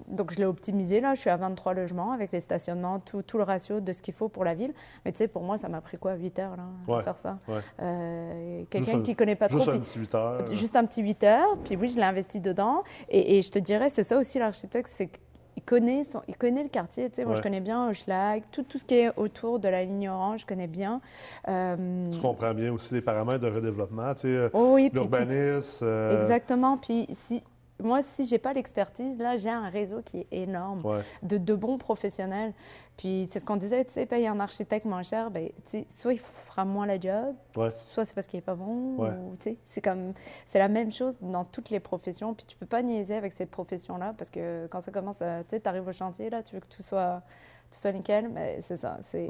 donc, 0.07 0.33
je 0.33 0.39
l'ai 0.39 0.45
optimisé, 0.45 1.01
là. 1.01 1.15
Je 1.15 1.21
suis 1.21 1.31
à 1.31 1.37
23 1.37 1.75
logements 1.75 2.13
avec 2.13 2.31
les 2.31 2.39
stationnements, 2.39 3.01
tout, 3.01 3.23
tout 3.23 3.37
le 3.37 3.43
ratio 3.43 3.81
de 3.81 3.93
ce 3.93 4.01
qu'il 4.01 4.15
faut 4.15 4.29
pour 4.29 4.45
la 4.45 4.55
ville. 4.55 4.73
Mais 5.05 5.11
tu 5.11 5.19
sais, 5.19 5.29
pour 5.29 5.43
moi, 5.43 5.57
ça 5.57 5.69
m'a 5.69 5.81
pris 5.81 5.99
quoi, 5.99 6.15
8 6.15 6.39
heures, 6.39 6.57
là, 6.57 6.67
pour 6.85 7.03
faire 7.03 7.17
ça? 7.17 7.39
Euh, 7.83 8.63
Quelqu'un 8.71 9.03
qui 9.03 9.11
ne 9.11 9.17
connaît 9.17 9.35
pas 9.35 9.49
trop. 9.49 9.59
Juste 9.59 9.75
un 9.75 9.81
petit 9.81 9.99
8 9.99 10.15
heures. 10.15 10.45
Juste 10.53 10.77
un 10.77 10.87
petit 10.87 11.03
8 11.03 11.25
heures. 11.25 11.59
Puis 11.65 11.75
oui, 11.75 11.89
je 11.89 11.97
l'ai 11.97 12.05
investi 12.05 12.41
dedans. 12.41 12.85
Et, 13.09 13.39
et 13.39 13.43
je 13.43 13.51
te 13.51 13.59
dirais, 13.59 13.89
c'est 13.89 14.05
ça 14.05 14.17
aussi 14.19 14.39
l'architecte, 14.39 14.89
c'est 14.89 15.11
il 15.11 15.19
connaît, 15.67 16.05
son, 16.05 16.23
il 16.29 16.37
connaît 16.37 16.63
le 16.63 16.69
quartier. 16.69 17.11
Tu 17.11 17.17
sais, 17.17 17.25
Moi, 17.25 17.35
je 17.35 17.43
connais 17.43 17.61
bien 17.61 17.89
Hochelag, 17.91 18.45
tout, 18.53 18.63
tout 18.63 18.79
ce 18.79 18.85
qui 18.85 18.95
est 18.95 19.11
autour 19.17 19.59
de 19.59 19.69
la 19.69 19.85
ligne 19.85 20.09
orange, 20.09 20.41
je 20.43 20.47
connais 20.47 20.69
bien. 20.69 21.01
Euh... 21.49 22.11
Tu 22.11 22.19
comprends 22.19 22.55
bien 22.55 22.73
aussi 22.73 22.95
les 22.95 23.03
paramètres 23.03 23.41
de 23.41 23.51
redéveloppement, 23.51 24.15
tu 24.15 24.23
sais, 24.23 24.29
euh, 24.29 24.49
oh 24.53 24.73
oui, 24.75 24.91
l'urbanisme. 24.95 25.85
Euh, 25.85 26.21
exactement. 26.21 26.79
Puis 26.79 27.07
si, 27.13 27.43
moi, 27.82 28.02
si 28.02 28.25
j'ai 28.26 28.38
pas 28.38 28.52
l'expertise, 28.52 29.19
là, 29.19 29.37
j'ai 29.37 29.50
un 29.50 29.69
réseau 29.69 30.00
qui 30.02 30.20
est 30.20 30.26
énorme 30.31 30.82
de, 31.23 31.37
de, 31.37 31.55
bons 31.55 31.76
professionnels. 31.78 32.55
Puis, 32.96 33.28
c'est 33.31 33.40
ce 33.40 33.44
qu'on 33.44 33.56
disait, 33.56 33.84
tu 33.84 33.93
sais, 33.93 34.06
payer 34.06 34.28
un 34.28 34.40
architecte 34.40 34.87
moins 34.87 35.02
cher, 35.02 35.31
ben, 35.31 35.50
soit 35.90 36.14
il 36.14 36.19
fera 36.19 36.64
moins 36.64 36.87
la 36.87 36.99
job, 36.99 37.34
soit 37.70 38.05
c'est 38.05 38.14
parce 38.14 38.26
qu'il 38.26 38.38
est 38.38 38.43
pas 38.43 38.55
bon. 38.55 38.96
Ou, 38.99 39.37
c'est 39.69 39.81
comme, 39.82 40.14
c'est 40.46 40.58
la 40.58 40.69
même 40.69 40.90
chose 40.90 41.19
dans 41.20 41.44
toutes 41.44 41.70
les 41.70 41.81
professions. 41.81 42.34
Puis, 42.34 42.46
tu 42.46 42.56
peux 42.56 42.67
pas 42.67 42.82
niaiser 42.82 43.14
avec 43.14 43.32
cette 43.32 43.50
profession-là 43.50 44.14
parce 44.17 44.31
que 44.31 44.67
quand 44.69 44.81
ça 44.81 44.90
commence 44.90 45.20
à, 45.20 45.44
tu 45.44 45.56
sais, 45.56 45.69
arrives 45.69 45.87
au 45.87 45.93
chantier, 45.93 46.31
là, 46.31 46.43
tu 46.43 46.55
veux 46.55 46.61
que 46.61 46.69
tout 46.69 46.82
soit 46.82 47.22
tout 47.71 47.79
soit 47.79 47.93
nickel, 47.93 48.29
mais 48.29 48.61
c'est 48.61 48.77
ça. 48.77 48.99
C'est... 49.03 49.29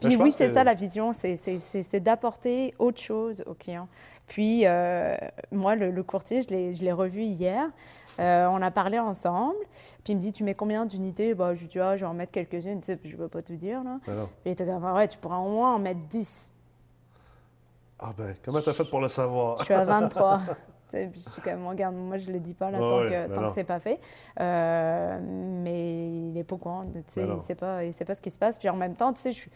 Puis 0.00 0.16
oui, 0.16 0.32
c'est 0.32 0.52
ça 0.52 0.64
la 0.64 0.74
vision, 0.74 1.12
c'est, 1.12 2.00
d'apporter 2.00 2.74
autre 2.78 3.00
chose 3.00 3.42
au 3.46 3.54
client. 3.54 3.88
Puis 4.26 4.66
euh, 4.66 5.16
moi, 5.50 5.74
le, 5.74 6.02
courtier, 6.02 6.42
je 6.42 6.82
l'ai, 6.84 6.92
revu 6.92 7.22
hier. 7.22 7.68
Euh, 8.20 8.46
on 8.50 8.60
a 8.60 8.70
parlé 8.70 8.98
ensemble. 8.98 9.56
Puis 10.04 10.12
il 10.12 10.16
me 10.16 10.20
dit, 10.20 10.32
tu 10.32 10.44
mets 10.44 10.54
combien 10.54 10.84
d'unités? 10.84 11.34
Bah, 11.34 11.54
Je 11.54 11.60
lui 11.60 11.68
dis, 11.68 11.80
ah, 11.80 11.96
je 11.96 12.04
vais 12.04 12.10
en 12.10 12.14
mettre 12.14 12.32
quelques-unes. 12.32 12.80
Tu 12.80 12.86
sais, 12.86 12.98
je 13.02 13.12
ne 13.12 13.16
peux 13.16 13.28
pas 13.28 13.40
tout 13.40 13.56
dire. 13.56 13.82
Là. 13.82 13.98
Ben 14.06 14.28
il 14.44 14.52
était 14.52 14.66
comme, 14.66 14.84
ouais, 14.84 15.08
tu 15.08 15.18
pourras 15.18 15.38
au 15.38 15.50
moins 15.50 15.74
en 15.74 15.78
mettre 15.78 16.00
10. 16.08 16.50
Ah 17.98 18.12
ben, 18.16 18.34
comment 18.44 18.60
tu 18.60 18.68
as 18.68 18.72
fait 18.72 18.84
pour 18.84 19.00
le 19.00 19.08
savoir? 19.08 19.58
Je 19.60 19.64
suis 19.64 19.74
à 19.74 19.84
23. 19.84 20.42
je 20.92 21.18
suis 21.18 21.42
comme, 21.42 21.66
regarde, 21.66 21.94
moi 21.94 22.18
je 22.18 22.28
ne 22.28 22.34
le 22.34 22.40
dis 22.40 22.54
pas 22.54 22.70
là, 22.70 22.78
tant, 22.78 23.00
que, 23.00 23.34
tant 23.34 23.46
que 23.46 23.52
c'est 23.52 23.64
pas 23.64 23.80
fait. 23.80 24.00
Euh, 24.40 25.18
mais 25.22 26.28
il 26.28 26.38
est 26.38 26.44
pas 26.44 26.54
au 26.54 26.58
courant, 26.58 26.82
tu 26.84 27.02
sais, 27.06 27.24
il 27.24 27.34
ne 27.34 27.38
sait, 27.38 27.54
pas, 27.54 27.90
sait 27.92 28.04
pas 28.04 28.14
ce 28.14 28.22
qui 28.22 28.30
se 28.30 28.38
passe. 28.38 28.56
Puis 28.56 28.68
en 28.68 28.76
même 28.76 28.94
temps, 28.94 29.12
tu 29.12 29.20
sais, 29.20 29.32
je, 29.32 29.48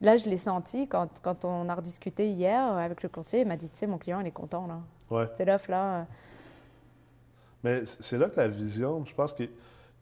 là, 0.00 0.16
je 0.16 0.28
l'ai 0.28 0.36
senti 0.36 0.88
quand, 0.88 1.20
quand 1.22 1.44
on 1.44 1.68
a 1.68 1.74
rediscuté 1.74 2.28
hier 2.28 2.62
avec 2.62 3.02
le 3.02 3.08
courtier. 3.08 3.40
Il 3.40 3.48
m'a 3.48 3.56
dit, 3.56 3.68
tu 3.68 3.78
sais, 3.78 3.86
mon 3.86 3.98
client, 3.98 4.20
il 4.20 4.26
est 4.26 4.32
content 4.32 4.66
là. 4.66 4.80
Ouais. 5.10 5.28
C'est 5.34 5.44
l'offre 5.44 5.70
là. 5.70 6.06
Mais 7.62 7.82
c'est 7.84 8.18
là 8.18 8.28
que 8.28 8.36
la 8.36 8.48
vision, 8.48 9.04
je 9.06 9.14
pense 9.14 9.32
qu'il 9.32 9.48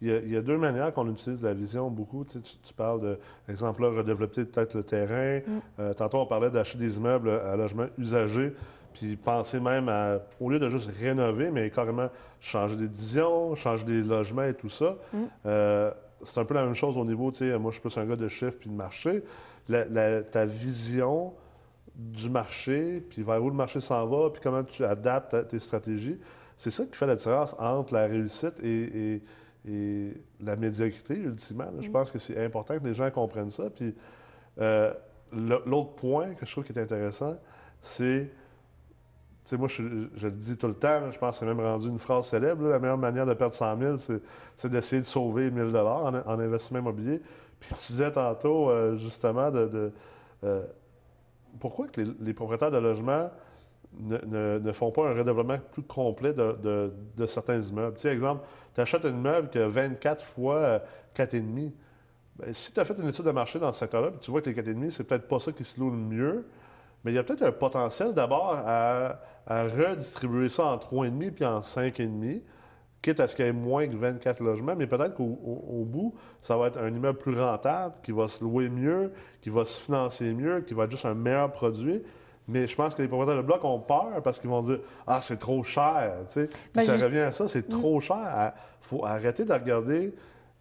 y, 0.02 0.36
a 0.36 0.42
deux 0.42 0.58
manières 0.58 0.90
qu'on 0.92 1.08
utilise 1.08 1.42
la 1.42 1.54
vision 1.54 1.90
beaucoup. 1.90 2.24
Tu, 2.24 2.40
tu, 2.40 2.74
parles 2.74 3.00
de, 3.00 3.18
exemple, 3.48 3.82
là, 3.82 3.90
redévelopper 3.90 4.44
peut-être 4.44 4.74
le 4.74 4.82
terrain. 4.82 5.38
Mm. 5.46 5.60
Euh, 5.78 5.94
tantôt, 5.94 6.18
on 6.18 6.26
parlait 6.26 6.50
d'acheter 6.50 6.78
des 6.78 6.96
immeubles 6.96 7.30
à 7.30 7.54
logement 7.54 7.86
usagé. 7.98 8.52
Puis 8.92 9.16
penser 9.16 9.60
même 9.60 9.88
à, 9.88 10.18
au 10.40 10.50
lieu 10.50 10.58
de 10.58 10.68
juste 10.68 10.90
rénover, 10.98 11.50
mais 11.50 11.70
carrément 11.70 12.08
changer 12.40 12.76
des 12.76 12.88
divisions, 12.88 13.54
changer 13.54 13.84
des 13.84 14.02
logements 14.02 14.44
et 14.44 14.54
tout 14.54 14.68
ça. 14.68 14.96
Mm. 15.12 15.18
Euh, 15.46 15.90
c'est 16.24 16.40
un 16.40 16.44
peu 16.44 16.54
la 16.54 16.64
même 16.64 16.74
chose 16.74 16.96
au 16.96 17.04
niveau, 17.04 17.30
tu 17.30 17.38
sais, 17.38 17.58
moi 17.58 17.70
je 17.70 17.80
suis 17.80 17.88
plus 17.88 17.98
un 17.98 18.06
gars 18.06 18.16
de 18.16 18.28
chiffres 18.28 18.56
puis 18.58 18.70
de 18.70 18.74
marché. 18.74 19.22
ta 20.30 20.44
vision 20.44 21.32
du 21.94 22.30
marché, 22.30 23.04
puis 23.10 23.22
vers 23.22 23.42
où 23.42 23.50
le 23.50 23.56
marché 23.56 23.80
s'en 23.80 24.06
va, 24.06 24.30
puis 24.30 24.40
comment 24.42 24.64
tu 24.64 24.84
adaptes 24.84 25.48
tes 25.48 25.58
stratégies, 25.58 26.18
c'est 26.56 26.70
ça 26.70 26.84
qui 26.86 26.96
fait 26.96 27.06
la 27.06 27.16
différence 27.16 27.54
entre 27.58 27.94
la 27.94 28.06
réussite 28.06 28.54
et, 28.62 29.22
la 30.40 30.56
médiocrité, 30.56 31.18
ultimement. 31.18 31.70
Je 31.78 31.88
mm. 31.88 31.92
pense 31.92 32.10
que 32.10 32.18
c'est 32.18 32.42
important 32.44 32.78
que 32.78 32.84
les 32.84 32.94
gens 32.94 33.10
comprennent 33.10 33.50
ça. 33.50 33.70
Puis 33.70 33.94
euh, 34.58 34.92
l'autre 35.32 35.94
point 35.94 36.34
que 36.34 36.44
je 36.44 36.50
trouve 36.50 36.64
qui 36.64 36.72
est 36.72 36.80
intéressant, 36.80 37.36
c'est 37.80 38.30
moi, 39.52 39.68
je, 39.68 39.82
le 39.82 40.30
dis 40.30 40.56
tout 40.56 40.68
le 40.68 40.74
temps, 40.74 41.10
je 41.10 41.18
pense 41.18 41.34
que 41.34 41.40
c'est 41.40 41.46
même 41.46 41.60
rendu 41.60 41.88
une 41.88 41.98
phrase 41.98 42.26
célèbre. 42.26 42.66
la 42.68 42.78
meilleure 42.78 42.98
manière 42.98 43.26
de 43.26 43.34
perdre 43.34 43.54
100 43.54 43.78
000, 43.78 44.20
c'est 44.56 44.68
d'essayer 44.68 45.02
de 45.02 45.06
sauver 45.06 45.48
1 45.48 45.70
000 45.70 45.76
en, 45.76 46.14
en, 46.14 46.38
investissement 46.38 46.78
immobilier. 46.78 47.20
Puis 47.60 47.74
tu 47.74 47.92
disais 47.92 48.10
tantôt, 48.10 48.70
euh, 48.70 48.96
justement, 48.96 49.50
de, 49.50 49.92
euh, 50.44 50.62
pourquoi 51.60 51.88
que 51.88 52.00
les, 52.20 52.34
propriétaires 52.34 52.70
de 52.70 52.78
logements 52.78 53.30
ne, 54.00 54.72
font 54.72 54.90
pas 54.90 55.08
un 55.08 55.14
redéveloppement 55.14 55.58
plus 55.72 55.82
complet 55.82 56.32
de, 56.32 57.26
certains 57.26 57.60
immeubles? 57.60 57.96
Tu 57.96 58.08
exemple, 58.08 58.44
tu 58.74 58.80
achètes 58.80 59.04
un 59.04 59.10
immeuble 59.10 59.48
qui 59.48 59.58
a 59.58 59.68
24 59.68 60.24
fois 60.24 60.80
4,5. 61.14 61.42
Bien, 61.42 61.72
si 62.52 62.72
tu 62.72 62.80
as 62.80 62.84
fait 62.84 62.98
une 62.98 63.08
étude 63.08 63.26
de 63.26 63.30
marché 63.30 63.58
dans 63.58 63.72
ce 63.72 63.80
secteur-là, 63.80 64.12
tu 64.20 64.30
vois 64.30 64.40
que 64.40 64.48
les 64.48 64.56
4,5, 64.56 64.90
c'est 64.90 65.04
peut-être 65.04 65.28
pas 65.28 65.38
ça 65.38 65.52
qui 65.52 65.64
se 65.64 65.78
loue 65.78 65.90
le 65.90 65.96
mieux, 65.96 66.46
mais 67.04 67.12
il 67.12 67.14
y 67.14 67.18
a 67.18 67.22
peut-être 67.22 67.42
un 67.42 67.52
potentiel 67.52 68.12
d'abord 68.12 68.54
à, 68.64 69.18
redistribuer 69.48 70.48
ça 70.48 70.66
en 70.66 70.76
3,5 70.76 71.30
puis 71.32 71.44
en 71.44 71.60
5,5, 71.60 72.42
quitte 73.02 73.18
à 73.18 73.26
ce 73.26 73.34
qu'il 73.34 73.44
y 73.44 73.48
ait 73.48 73.52
moins 73.52 73.88
que 73.88 73.96
24 73.96 74.40
logements, 74.40 74.76
mais 74.76 74.86
peut-être 74.86 75.14
qu'au 75.14 75.84
bout, 75.84 76.14
ça 76.40 76.56
va 76.56 76.68
être 76.68 76.78
un 76.78 76.94
immeuble 76.94 77.18
plus 77.18 77.38
rentable, 77.38 77.94
qui 78.04 78.12
va 78.12 78.28
se 78.28 78.44
louer 78.44 78.68
mieux, 78.68 79.12
qui 79.40 79.50
va 79.50 79.64
se 79.64 79.80
financer 79.80 80.32
mieux, 80.32 80.60
qui 80.60 80.74
va 80.74 80.84
être 80.84 80.92
juste 80.92 81.06
un 81.06 81.14
meilleur 81.14 81.50
produit. 81.50 82.02
Mais 82.48 82.66
je 82.66 82.76
pense 82.76 82.94
que 82.94 83.02
les 83.02 83.08
propriétaires 83.08 83.42
de 83.42 83.46
blocs 83.46 83.64
ont 83.64 83.80
peur 83.80 84.20
parce 84.22 84.38
qu'ils 84.38 84.50
vont 84.50 84.62
dire 84.62 84.78
Ah, 85.06 85.20
c'est 85.20 85.38
trop 85.38 85.62
cher. 85.62 86.24
Tu 86.28 86.46
sais. 86.46 86.50
Ben, 86.74 86.82
ça 86.82 86.94
revient 86.94 87.20
à 87.20 87.32
ça, 87.32 87.48
c'est 87.48 87.68
mm. 87.68 87.72
trop 87.72 88.00
cher. 88.00 88.52
Il 88.82 88.86
faut 88.86 89.04
arrêter 89.04 89.44
de 89.44 89.52
regarder, 89.52 90.14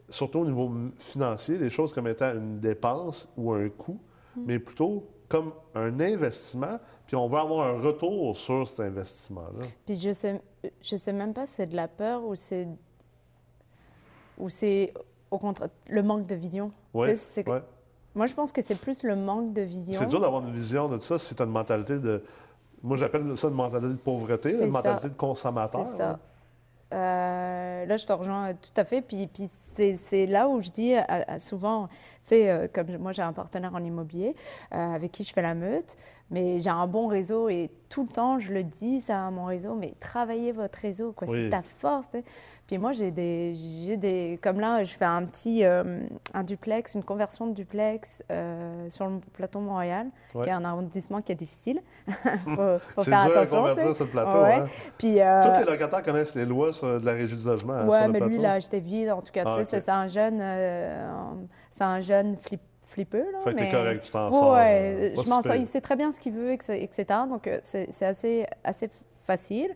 surtout 0.09 0.39
au 0.39 0.45
niveau 0.45 0.71
financier, 0.97 1.57
les 1.57 1.69
choses 1.69 1.93
comme 1.93 2.07
étant 2.07 2.33
une 2.33 2.59
dépense 2.59 3.31
ou 3.37 3.51
un 3.51 3.69
coût, 3.69 3.99
mm. 4.35 4.41
mais 4.45 4.59
plutôt 4.59 5.07
comme 5.31 5.53
un 5.75 5.97
investissement, 6.01 6.77
puis 7.07 7.15
on 7.15 7.29
va 7.29 7.39
avoir 7.39 7.65
un 7.67 7.79
retour 7.79 8.35
sur 8.35 8.67
cet 8.67 8.81
investissement-là. 8.81 9.65
Puis 9.85 9.95
je 9.95 10.11
sais, 10.11 10.41
je 10.81 10.95
sais 10.97 11.13
même 11.13 11.33
pas 11.33 11.47
si 11.47 11.53
c'est 11.53 11.67
de 11.67 11.75
la 11.75 11.87
peur 11.87 12.25
ou 12.25 12.35
c'est 12.35 12.67
ou 14.37 14.49
c'est 14.49 14.93
au 15.29 15.37
contraire 15.37 15.69
le 15.89 16.03
manque 16.03 16.27
de 16.27 16.35
vision. 16.35 16.71
Oui, 16.93 17.07
Moi, 18.13 18.27
je 18.27 18.33
pense 18.33 18.51
que 18.51 18.61
c'est 18.61 18.75
plus 18.75 19.03
le 19.03 19.15
manque 19.15 19.53
de 19.53 19.61
vision. 19.61 19.97
C'est 19.97 20.07
dur 20.07 20.19
d'avoir 20.19 20.45
une 20.45 20.51
vision 20.51 20.89
de 20.89 20.99
ça 20.99 21.17
si 21.17 21.33
tu 21.33 21.41
as 21.41 21.45
une 21.45 21.51
mentalité 21.51 21.97
de. 21.97 22.21
Moi, 22.83 22.97
j'appelle 22.97 23.37
ça 23.37 23.47
une 23.47 23.53
mentalité 23.53 23.93
de 23.93 23.99
pauvreté, 23.99 24.61
une 24.61 24.69
mentalité 24.69 25.07
de 25.07 25.13
consommateur. 25.13 25.85
C'est 25.85 25.97
ça. 25.97 26.19
Euh, 26.93 27.85
là, 27.85 27.97
je 27.97 28.05
te 28.05 28.13
rejoins 28.13 28.53
tout 28.53 28.71
à 28.75 28.85
fait. 28.85 29.01
Puis, 29.01 29.27
puis 29.27 29.49
c'est 29.75 30.25
là 30.25 30.47
où 30.47 30.61
je 30.61 30.69
dis 30.69 30.93
souvent, 31.39 31.87
tu 31.87 31.93
sais, 32.23 32.49
euh, 32.49 32.67
comme 32.71 32.87
moi, 32.97 33.11
j'ai 33.11 33.21
un 33.21 33.33
partenaire 33.33 33.73
en 33.73 33.83
immobilier 33.83 34.35
euh, 34.73 34.93
avec 34.93 35.11
qui 35.11 35.23
je 35.23 35.33
fais 35.33 35.41
la 35.41 35.55
meute, 35.55 35.95
mais 36.31 36.59
j'ai 36.59 36.69
un 36.69 36.87
bon 36.87 37.07
réseau 37.07 37.49
et 37.49 37.69
tout 37.89 38.03
le 38.03 38.09
temps, 38.09 38.39
je 38.39 38.53
le 38.53 38.63
dis 38.63 39.01
ça 39.01 39.27
à 39.27 39.31
mon 39.31 39.45
réseau, 39.45 39.75
mais 39.75 39.93
travaillez 39.99 40.53
votre 40.53 40.79
réseau, 40.79 41.11
quoi. 41.11 41.27
C'est 41.27 41.49
ta 41.49 41.61
force. 41.61 42.09
Puis 42.65 42.77
moi, 42.77 42.93
j'ai 42.93 43.11
des, 43.11 43.53
des. 43.97 44.39
Comme 44.41 44.61
là, 44.61 44.85
je 44.85 44.93
fais 44.93 45.05
un 45.05 45.25
petit. 45.25 45.63
un 45.65 46.43
duplex, 46.43 46.95
une 46.95 47.03
conversion 47.03 47.47
de 47.47 47.53
duplex 47.53 48.23
sur 48.87 49.07
le 49.07 49.19
plateau 49.33 49.59
Montréal, 49.59 50.07
qui 50.31 50.49
est 50.49 50.53
un 50.53 50.63
arrondissement 50.63 51.21
qui 51.21 51.33
est 51.33 51.35
difficile. 51.35 51.81
faut, 52.07 52.79
faut 52.95 53.03
faire 53.03 53.25
dur 53.25 53.37
attention. 53.37 53.65
À 53.65 53.69
convertir 53.69 53.95
sur 53.95 54.05
le 54.05 54.11
plateau. 54.11 54.41
Ouais. 54.41 54.55
Hein. 54.55 54.65
Puis, 54.97 55.15
Tous 55.15 55.59
les 55.59 55.65
locataires 55.65 56.03
connaissent 56.03 56.35
les 56.35 56.45
lois 56.45 56.71
de 56.71 57.05
la 57.05 57.11
régie 57.11 57.35
du 57.35 57.45
logement. 57.45 57.73
Hein, 57.73 57.87
oui, 57.87 57.97
mais 58.09 58.19
lui, 58.21 58.35
il 58.35 58.45
a 58.45 58.53
acheté 58.53 58.79
vide. 58.79 59.09
En 59.11 59.21
tout 59.21 59.33
cas, 59.33 59.43
ah, 59.45 59.63
c'est 59.63 59.89
un 59.89 60.07
jeune, 60.07 60.39
euh, 60.41 61.13
c'est 61.69 61.83
un 61.83 62.01
jeune 62.01 62.37
flip, 62.37 62.61
flippeux. 62.91 63.31
Là, 63.31 63.39
fait 63.43 63.53
mais... 63.53 63.71
correct, 63.71 64.03
tu 64.03 64.11
t'en 64.11 64.31
sors. 64.31 64.53
Ouais, 64.53 65.13
je 65.15 65.29
m'en 65.29 65.41
sors. 65.41 65.55
Il 65.55 65.65
sait 65.65 65.81
très 65.81 65.95
bien 65.95 66.11
ce 66.11 66.19
qu'il 66.19 66.33
veut, 66.33 66.51
etc. 66.51 67.05
Donc, 67.27 67.47
euh, 67.47 67.59
c'est 67.63 68.05
assez, 68.05 68.45
assez 68.63 68.89
facile. 69.23 69.73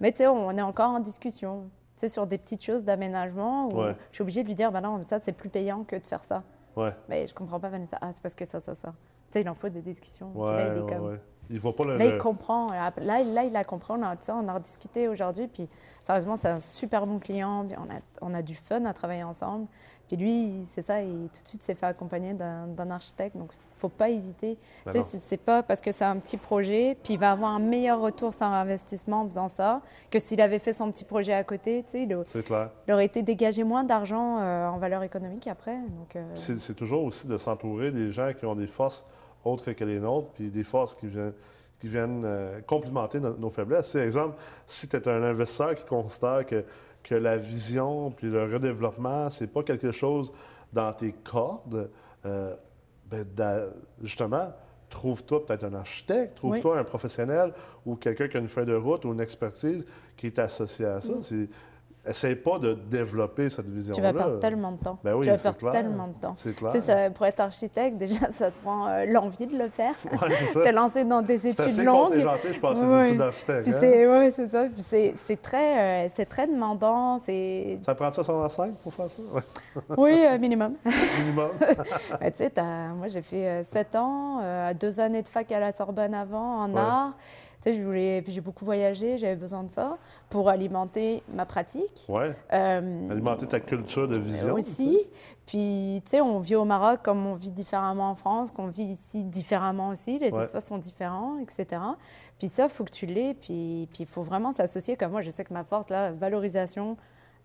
Mais 0.00 0.12
tu 0.12 0.18
sais, 0.18 0.26
on 0.26 0.50
est 0.50 0.62
encore 0.62 0.90
en 0.90 1.00
discussion. 1.00 1.70
Tu 1.96 2.00
sais, 2.00 2.08
sur 2.08 2.26
des 2.26 2.38
petites 2.38 2.64
choses 2.64 2.84
d'aménagement 2.84 3.68
où 3.68 3.82
je 3.82 3.94
suis 4.14 4.22
obligée 4.22 4.42
de 4.42 4.48
lui 4.48 4.56
dire, 4.56 4.72
ben 4.72 4.80
non, 4.80 5.00
ça, 5.04 5.20
c'est 5.20 5.32
plus 5.32 5.48
payant 5.48 5.84
que 5.84 5.96
de 5.96 6.06
faire 6.06 6.24
ça. 6.24 6.42
Ouais. 6.76 6.92
Mais 7.08 7.26
je 7.26 7.34
comprends 7.34 7.60
pas, 7.60 7.68
Vanessa. 7.68 7.98
Ah, 8.00 8.10
c'est 8.12 8.22
parce 8.22 8.34
que 8.34 8.44
ça, 8.44 8.58
ça, 8.60 8.74
ça. 8.74 8.88
Tu 8.88 8.94
sais, 9.30 9.40
il 9.42 9.48
en 9.48 9.54
faut 9.54 9.68
des 9.68 9.82
discussions. 9.82 10.32
Ouais, 10.34 10.56
là, 10.56 10.72
il 10.74 10.82
est 10.82 10.86
comme... 10.86 11.18
Il 11.50 11.60
voit 11.60 11.76
pas 11.76 11.84
le... 11.84 11.98
Là, 11.98 12.06
il 12.06 12.16
comprend. 12.16 12.68
Là, 12.68 12.90
là, 13.22 13.44
il 13.44 13.54
a 13.54 13.64
compris. 13.64 13.92
On 13.92 14.02
a, 14.02 14.16
on 14.28 14.48
a 14.48 14.60
discuté 14.60 15.08
aujourd'hui. 15.08 15.46
Puis, 15.46 15.68
sérieusement, 16.02 16.36
c'est 16.36 16.48
un 16.48 16.58
super 16.58 17.06
bon 17.06 17.18
client. 17.18 17.66
On 17.78 17.82
a, 17.82 18.00
on 18.22 18.34
a 18.34 18.42
du 18.42 18.54
fun 18.54 18.84
à 18.86 18.94
travailler 18.94 19.24
ensemble. 19.24 19.66
Puis 20.08 20.16
lui, 20.16 20.66
c'est 20.68 20.82
ça, 20.82 21.00
il 21.02 21.28
tout 21.28 21.42
de 21.42 21.48
suite 21.48 21.62
s'est 21.62 21.74
fait 21.74 21.86
accompagner 21.86 22.34
d'un 22.34 22.90
architecte. 22.90 23.36
Donc, 23.36 23.52
il 23.52 23.56
ne 23.56 23.78
faut 23.78 23.88
pas 23.88 24.10
hésiter. 24.10 24.58
Ben 24.84 24.92
tu 24.92 25.00
sais, 25.00 25.18
c'est 25.22 25.38
pas 25.38 25.62
parce 25.62 25.80
que 25.80 25.92
c'est 25.92 26.04
un 26.04 26.18
petit 26.18 26.36
projet, 26.36 26.96
puis 27.02 27.14
il 27.14 27.18
va 27.18 27.32
avoir 27.32 27.52
un 27.52 27.58
meilleur 27.58 28.00
retour 28.00 28.32
sur 28.32 28.46
investissement 28.46 29.22
en 29.22 29.24
faisant 29.24 29.48
ça, 29.48 29.80
que 30.10 30.18
s'il 30.18 30.40
avait 30.40 30.58
fait 30.58 30.72
son 30.72 30.90
petit 30.90 31.04
projet 31.04 31.32
à 31.32 31.44
côté, 31.44 31.82
tu 31.84 31.90
sais, 31.90 32.02
il, 32.02 32.92
aurait 32.92 33.04
été 33.04 33.22
dégagé 33.22 33.64
moins 33.64 33.84
d'argent 33.84 34.38
euh, 34.40 34.68
en 34.68 34.78
valeur 34.78 35.02
économique 35.02 35.46
après. 35.46 35.78
Euh, 36.16 36.24
C'est 36.34 36.74
toujours 36.74 37.04
aussi 37.04 37.26
de 37.26 37.36
s'entourer 37.36 37.90
des 37.90 38.10
gens 38.10 38.32
qui 38.38 38.46
ont 38.46 38.54
des 38.54 38.66
forces 38.66 39.06
autres 39.44 39.72
que 39.72 39.84
les 39.84 40.00
nôtres, 40.00 40.28
puis 40.34 40.50
des 40.50 40.64
forces 40.64 40.94
qui 40.94 41.06
viennent, 41.06 41.32
qui 41.80 41.88
viennent 41.88 42.22
euh, 42.24 42.60
complimenter 42.66 43.20
nos, 43.20 43.50
faiblesses. 43.50 43.88
C'est 43.88 44.00
exemple, 44.00 44.36
si 44.66 44.88
tu 44.88 44.96
es 44.96 45.08
un 45.08 45.22
investisseur 45.22 45.74
qui 45.74 45.84
constate 45.84 46.46
que, 46.46 46.64
que 47.04 47.14
la 47.14 47.36
vision 47.36 48.10
puis 48.10 48.28
le 48.28 48.42
redéveloppement, 48.44 49.30
c'est 49.30 49.46
pas 49.46 49.62
quelque 49.62 49.92
chose 49.92 50.32
dans 50.72 50.92
tes 50.92 51.12
cordes, 51.12 51.90
euh, 52.26 52.54
ben, 53.08 53.68
justement, 54.02 54.52
trouve-toi 54.88 55.46
peut-être 55.46 55.64
un 55.64 55.74
architecte, 55.74 56.36
trouve-toi 56.36 56.78
un 56.78 56.84
professionnel 56.84 57.52
ou 57.86 57.94
quelqu'un 57.94 58.26
qui 58.26 58.36
a 58.36 58.40
une 58.40 58.48
feuille 58.48 58.66
de 58.66 58.74
route 58.74 59.04
ou 59.04 59.12
une 59.12 59.20
expertise 59.20 59.86
qui 60.16 60.26
est 60.26 60.38
associé 60.38 60.86
à 60.86 61.00
ça. 61.00 61.12
Essaye 62.06 62.36
pas 62.36 62.58
de 62.58 62.74
développer 62.74 63.48
cette 63.48 63.66
vision-là. 63.66 63.94
Tu 63.94 64.02
vas 64.02 64.12
perdre 64.12 64.38
tellement 64.38 64.72
de 64.72 64.76
temps. 64.76 64.98
Ben 65.02 65.14
oui, 65.14 65.24
tu 65.24 65.30
vas 65.30 65.38
perdre 65.38 65.70
tellement 65.70 66.08
de 66.08 66.12
temps. 66.14 66.34
C'est 66.36 66.54
clair. 66.54 66.70
Tu 66.70 66.80
sais, 66.80 67.10
pour 67.10 67.24
être 67.24 67.40
architecte, 67.40 67.96
déjà, 67.96 68.30
ça 68.30 68.50
te 68.50 68.62
prend 68.62 68.88
euh, 68.88 69.06
l'envie 69.06 69.46
de 69.46 69.56
le 69.56 69.70
faire. 69.70 69.94
C'est 70.30 70.46
ça. 70.46 70.62
te 70.62 70.68
lancer 70.68 71.04
dans 71.04 71.22
des 71.22 71.46
études 71.46 71.64
assez 71.64 71.82
longues. 71.82 72.12
C'est 72.42 72.52
je 72.52 72.60
pense, 72.60 72.78
ces 72.78 73.06
études 73.06 73.18
d'architecte. 73.18 73.68
Hein? 73.68 73.80
Oui, 73.82 74.30
c'est 74.30 74.50
ça. 74.50 74.66
Puis 74.66 75.14
c'est 75.16 75.42
très, 75.42 76.06
euh, 76.06 76.24
très 76.28 76.46
demandant. 76.46 77.18
Ça 77.18 77.94
prend 77.94 78.12
ça 78.12 78.22
son 78.22 78.48
5 78.48 78.74
pour 78.82 78.92
faire 78.92 79.06
ça? 79.06 79.22
oui, 79.96 80.26
euh, 80.26 80.38
minimum. 80.38 80.74
minimum. 81.20 81.50
tu 81.58 82.32
sais, 82.36 82.52
moi, 82.96 83.08
j'ai 83.08 83.22
fait 83.22 83.64
7 83.64 83.96
ans, 83.96 84.72
deux 84.78 85.00
années 85.00 85.22
de 85.22 85.28
fac 85.28 85.50
à 85.52 85.60
la 85.60 85.72
Sorbonne 85.72 86.12
avant, 86.12 86.58
en 86.58 86.76
art 86.76 87.14
je 87.72 87.82
voulais, 87.82 88.22
puis 88.22 88.32
j'ai 88.32 88.40
beaucoup 88.40 88.64
voyagé, 88.64 89.18
j'avais 89.18 89.36
besoin 89.36 89.64
de 89.64 89.70
ça 89.70 89.96
pour 90.28 90.48
alimenter 90.48 91.22
ma 91.32 91.46
pratique. 91.46 92.04
Oui. 92.08 92.24
Euh, 92.52 93.10
alimenter 93.10 93.46
ta 93.46 93.60
culture 93.60 94.06
de 94.06 94.18
vision. 94.18 94.54
Aussi. 94.54 94.98
Puis, 95.46 96.02
tu 96.04 96.10
sais, 96.10 96.20
on 96.20 96.38
vit 96.40 96.56
au 96.56 96.64
Maroc 96.64 97.00
comme 97.02 97.26
on 97.26 97.34
vit 97.34 97.50
différemment 97.50 98.10
en 98.10 98.14
France, 98.14 98.50
qu'on 98.50 98.68
vit 98.68 98.84
ici 98.84 99.24
différemment 99.24 99.88
aussi. 99.88 100.18
Les 100.18 100.34
espaces 100.34 100.66
sont 100.66 100.78
différents, 100.78 101.38
etc. 101.38 101.80
Puis 102.38 102.48
ça, 102.48 102.64
il 102.64 102.70
faut 102.70 102.84
que 102.84 102.90
tu 102.92 103.06
l'aies. 103.06 103.34
Puis 103.34 103.88
il 103.98 104.06
faut 104.06 104.22
vraiment 104.22 104.52
s'associer. 104.52 104.96
Comme 104.96 105.12
moi, 105.12 105.20
je 105.20 105.30
sais 105.30 105.44
que 105.44 105.52
ma 105.52 105.64
force, 105.64 105.88
la 105.90 106.12
valorisation, 106.12 106.96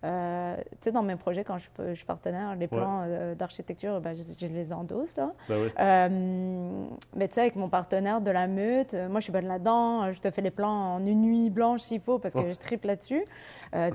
euh, 0.06 0.56
tu 0.58 0.78
sais, 0.80 0.92
dans 0.94 1.04
mes 1.04 1.18
projets, 1.18 1.44
quand 1.44 1.58
je, 1.58 1.94
suis 1.94 2.06
partenaire, 2.06 2.56
les 2.56 2.68
plans 2.68 3.04
euh, 3.06 3.36
d'architecture, 3.36 4.00
ben, 4.00 4.14
je, 4.16 4.48
les 4.48 4.72
endosse. 4.72 5.18
Là. 5.18 5.34
Ben 5.50 5.70
euh, 5.78 6.86
mais 7.16 7.28
tu 7.28 7.36
sais, 7.36 7.42
avec 7.42 7.58
mon 7.58 7.68
partenaire 7.68 8.22
de 8.22 8.32
la 8.32 8.48
meute, 8.48 8.94
moi, 8.94 9.20
je 9.20 9.26
suis 9.26 9.34
bonne 9.34 9.48
là-dedans. 9.48 10.12
Je 10.12 10.20
te 10.20 10.32
fais 10.32 10.42
les 10.42 10.52
plans 10.52 10.96
en 10.96 11.06
une 11.06 11.22
nuit 11.22 11.50
blanche 11.50 11.82
s'il 11.82 12.00
faut, 12.00 12.18
parce 12.18 12.34
que 12.34 12.50
je 12.50 12.58
triple 12.58 12.88
là-dessus. 12.88 13.26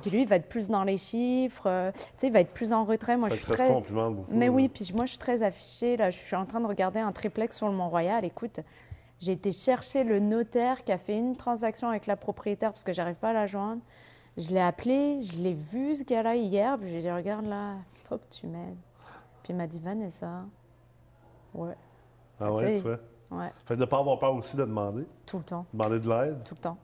puis 0.03 0.11
lui, 0.11 0.23
il 0.23 0.29
va 0.29 0.37
être 0.37 0.49
plus 0.49 0.69
dans 0.69 0.85
les 0.85 0.99
chiffres. 0.99 1.91
tu 1.95 2.01
sais, 2.19 2.27
il 2.27 2.33
va 2.33 2.41
être 2.41 2.53
plus 2.53 2.73
en 2.75 2.85
retrait. 2.85 3.17
Moi, 3.17 3.31
je 3.31 3.37
suis 3.37 3.47
très... 3.47 3.73
Beaucoup, 3.73 4.27
mais 4.29 4.51
oui, 4.51 4.69
puis 4.69 4.91
moi, 4.95 5.07
je 5.07 5.11
suis 5.11 5.19
très 5.19 5.43
affichée. 5.43 5.97
Là, 5.97 6.11
je 6.11 6.19
suis 6.19 6.37
en 6.37 6.45
train 6.45 6.61
de 6.61 6.67
regarder 6.67 7.01
un 7.01 7.13
triplex 7.13 7.57
sur 7.57 7.69
le 7.69 7.75
Mont-Royal. 7.75 8.25
Écoute, 8.27 8.61
j'ai 9.21 9.33
été 9.33 9.53
chercher 9.53 10.05
le 10.05 10.19
notaire 10.19 10.85
qui 10.85 10.93
a 10.93 10.99
fait 10.99 11.19
une 11.19 11.35
transaction 11.35 11.89
avec 11.89 12.07
la 12.07 12.17
propriétaire 12.17 12.73
parce 12.73 12.85
que 12.85 12.93
j'arrive 12.93 13.17
pas 13.17 13.31
à 13.31 13.33
la 13.33 13.47
joindre. 13.47 13.81
Je 14.37 14.50
l'ai 14.50 14.61
appelé, 14.61 15.21
je 15.21 15.43
l'ai 15.43 15.55
vu, 15.55 15.95
ce 15.95 16.05
gars-là, 16.05 16.35
hier. 16.35 16.76
Puis 16.79 16.91
j'ai 16.91 17.00
dit, 17.00 17.11
regarde 17.11 17.47
là, 17.47 17.76
faut 18.05 18.19
que 18.19 18.29
tu 18.31 18.47
m'aides. 18.47 18.76
Puis 19.43 19.53
il 19.53 19.57
m'a 19.57 19.67
dit, 19.67 19.81
Vanessa, 19.81 20.45
ouais. 21.55 21.75
Ah 22.41 22.53
ouais, 22.53 22.76
tu 22.76 22.83
vois? 22.83 22.99
Ouais. 23.31 23.53
Fait 23.64 23.76
de 23.76 23.81
ne 23.81 23.87
pas 23.87 23.99
avoir 23.99 24.19
peur 24.19 24.35
aussi 24.35 24.57
de 24.57 24.64
demander. 24.64 25.07
Tout 25.26 25.38
le 25.38 25.45
temps. 25.45 25.67
Demander 25.73 26.00
de 26.00 26.09
l'aide. 26.09 26.43
Tout 26.45 26.55
le 26.55 26.61
temps. 26.61 26.79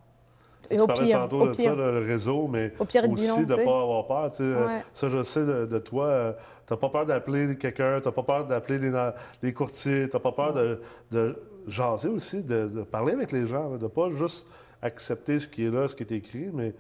Et 0.70 0.76
tu 0.76 0.82
au 0.82 0.86
parlais 0.86 1.06
pire, 1.06 1.18
tantôt 1.20 1.48
de 1.48 1.52
ça, 1.52 1.74
le 1.74 1.98
réseau, 1.98 2.46
mais 2.46 2.72
aussi 2.78 3.44
de 3.44 3.54
ne 3.54 3.64
pas 3.64 3.82
avoir 3.82 4.06
peur. 4.06 4.30
Tu 4.30 4.36
sais, 4.36 4.42
euh, 4.42 4.78
Ça, 4.94 5.08
je 5.08 5.22
sais 5.22 5.44
de, 5.44 5.78
toi. 5.78 6.04
Euh, 6.06 6.32
tu 6.66 6.72
n'as 6.72 6.76
pas 6.76 6.88
peur 6.88 7.06
d'appeler 7.06 7.56
quelqu'un, 7.56 8.00
tu 8.00 8.06
n'as 8.06 8.12
pas 8.12 8.22
peur 8.22 8.46
d'appeler 8.46 8.78
les, 8.78 9.10
les, 9.42 9.52
courtiers, 9.52 10.08
tu 10.08 10.14
n'as 10.14 10.20
pas 10.20 10.32
peur 10.32 10.52
de, 10.52 10.80
de, 11.10 11.36
jaser 11.66 12.08
aussi, 12.08 12.44
de, 12.44 12.84
parler 12.90 13.14
avec 13.14 13.32
les 13.32 13.46
gens, 13.46 13.70
de 13.70 13.82
ne 13.82 13.88
pas 13.88 14.10
juste 14.10 14.46
accepter 14.80 15.38
ce 15.38 15.48
qui 15.48 15.64
est 15.64 15.70
là, 15.70 15.88
ce 15.88 15.96
qui 15.96 16.04
est 16.04 16.12
écrit, 16.12 16.50
mais 16.52 16.74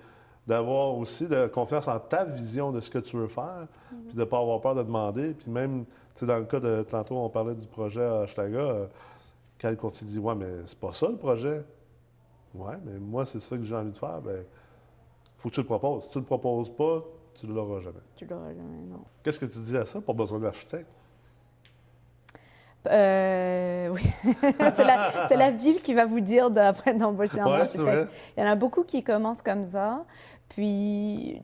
d'avoir 0.46 0.96
aussi 0.96 1.28
de 1.28 1.46
confiance 1.46 1.88
en 1.88 1.98
ta 1.98 2.24
vision 2.24 2.72
de 2.72 2.80
ce 2.80 2.90
que 2.90 2.98
tu 2.98 3.16
veux 3.16 3.28
faire, 3.28 3.66
mhm. 3.92 4.02
puis 4.06 4.14
de 4.14 4.20
ne 4.20 4.24
pas 4.24 4.38
avoir 4.38 4.60
peur 4.60 4.74
de 4.74 4.82
demander. 4.82 5.34
Puis 5.34 5.50
même, 5.50 5.84
tu 5.84 6.20
sais, 6.20 6.26
dans 6.26 6.38
le 6.38 6.44
cas 6.44 6.60
de 6.60 6.82
tantôt, 6.88 7.16
on 7.16 7.28
parlait 7.28 7.54
du 7.54 7.66
projet 7.66 8.02
à 8.02 8.24
euh, 8.38 8.86
quand 9.60 9.70
le 9.70 9.76
courtier 9.76 10.06
dit 10.06 10.18
Ouais, 10.18 10.34
mais 10.34 10.50
c'est 10.66 10.78
pas 10.78 10.92
ça 10.92 11.08
le 11.08 11.16
projet. 11.16 11.62
Ouais, 12.54 12.74
mais 12.84 12.98
moi, 12.98 13.26
c'est 13.26 13.40
ça 13.40 13.56
que 13.56 13.62
j'ai 13.62 13.76
envie 13.76 13.92
de 13.92 13.98
faire. 13.98 14.20
Bien, 14.20 14.42
faut 15.38 15.48
que 15.48 15.54
tu 15.54 15.60
le 15.60 15.66
proposes. 15.66 16.04
Si 16.04 16.10
tu 16.10 16.18
ne 16.18 16.22
le 16.22 16.26
proposes 16.26 16.70
pas, 16.70 17.04
tu 17.34 17.46
ne 17.46 17.54
l'auras 17.54 17.80
jamais. 17.80 18.00
Tu 18.16 18.26
l'auras 18.26 18.48
jamais, 18.48 18.82
non. 18.90 19.04
Qu'est-ce 19.22 19.38
que 19.38 19.46
tu 19.46 19.58
dis 19.58 19.76
à 19.76 19.84
ça? 19.84 20.00
Pas 20.00 20.12
besoin 20.12 20.40
d'architecte? 20.40 20.90
Euh, 22.86 23.88
oui, 23.88 24.02
c'est 24.74 25.36
la, 25.36 25.50
ville 25.50 25.82
qui 25.82 25.92
va 25.94 26.06
vous 26.06 26.20
dire 26.20 26.48
après 26.56 26.94
d'embaucher 26.94 27.40
un 27.40 27.46
architecte. 27.46 28.08
Il 28.36 28.42
y 28.42 28.46
en 28.46 28.50
a 28.50 28.54
beaucoup 28.54 28.84
qui 28.84 29.02
commencent 29.02 29.42
comme 29.42 29.64
ça. 29.64 30.04
Puis, 30.48 31.42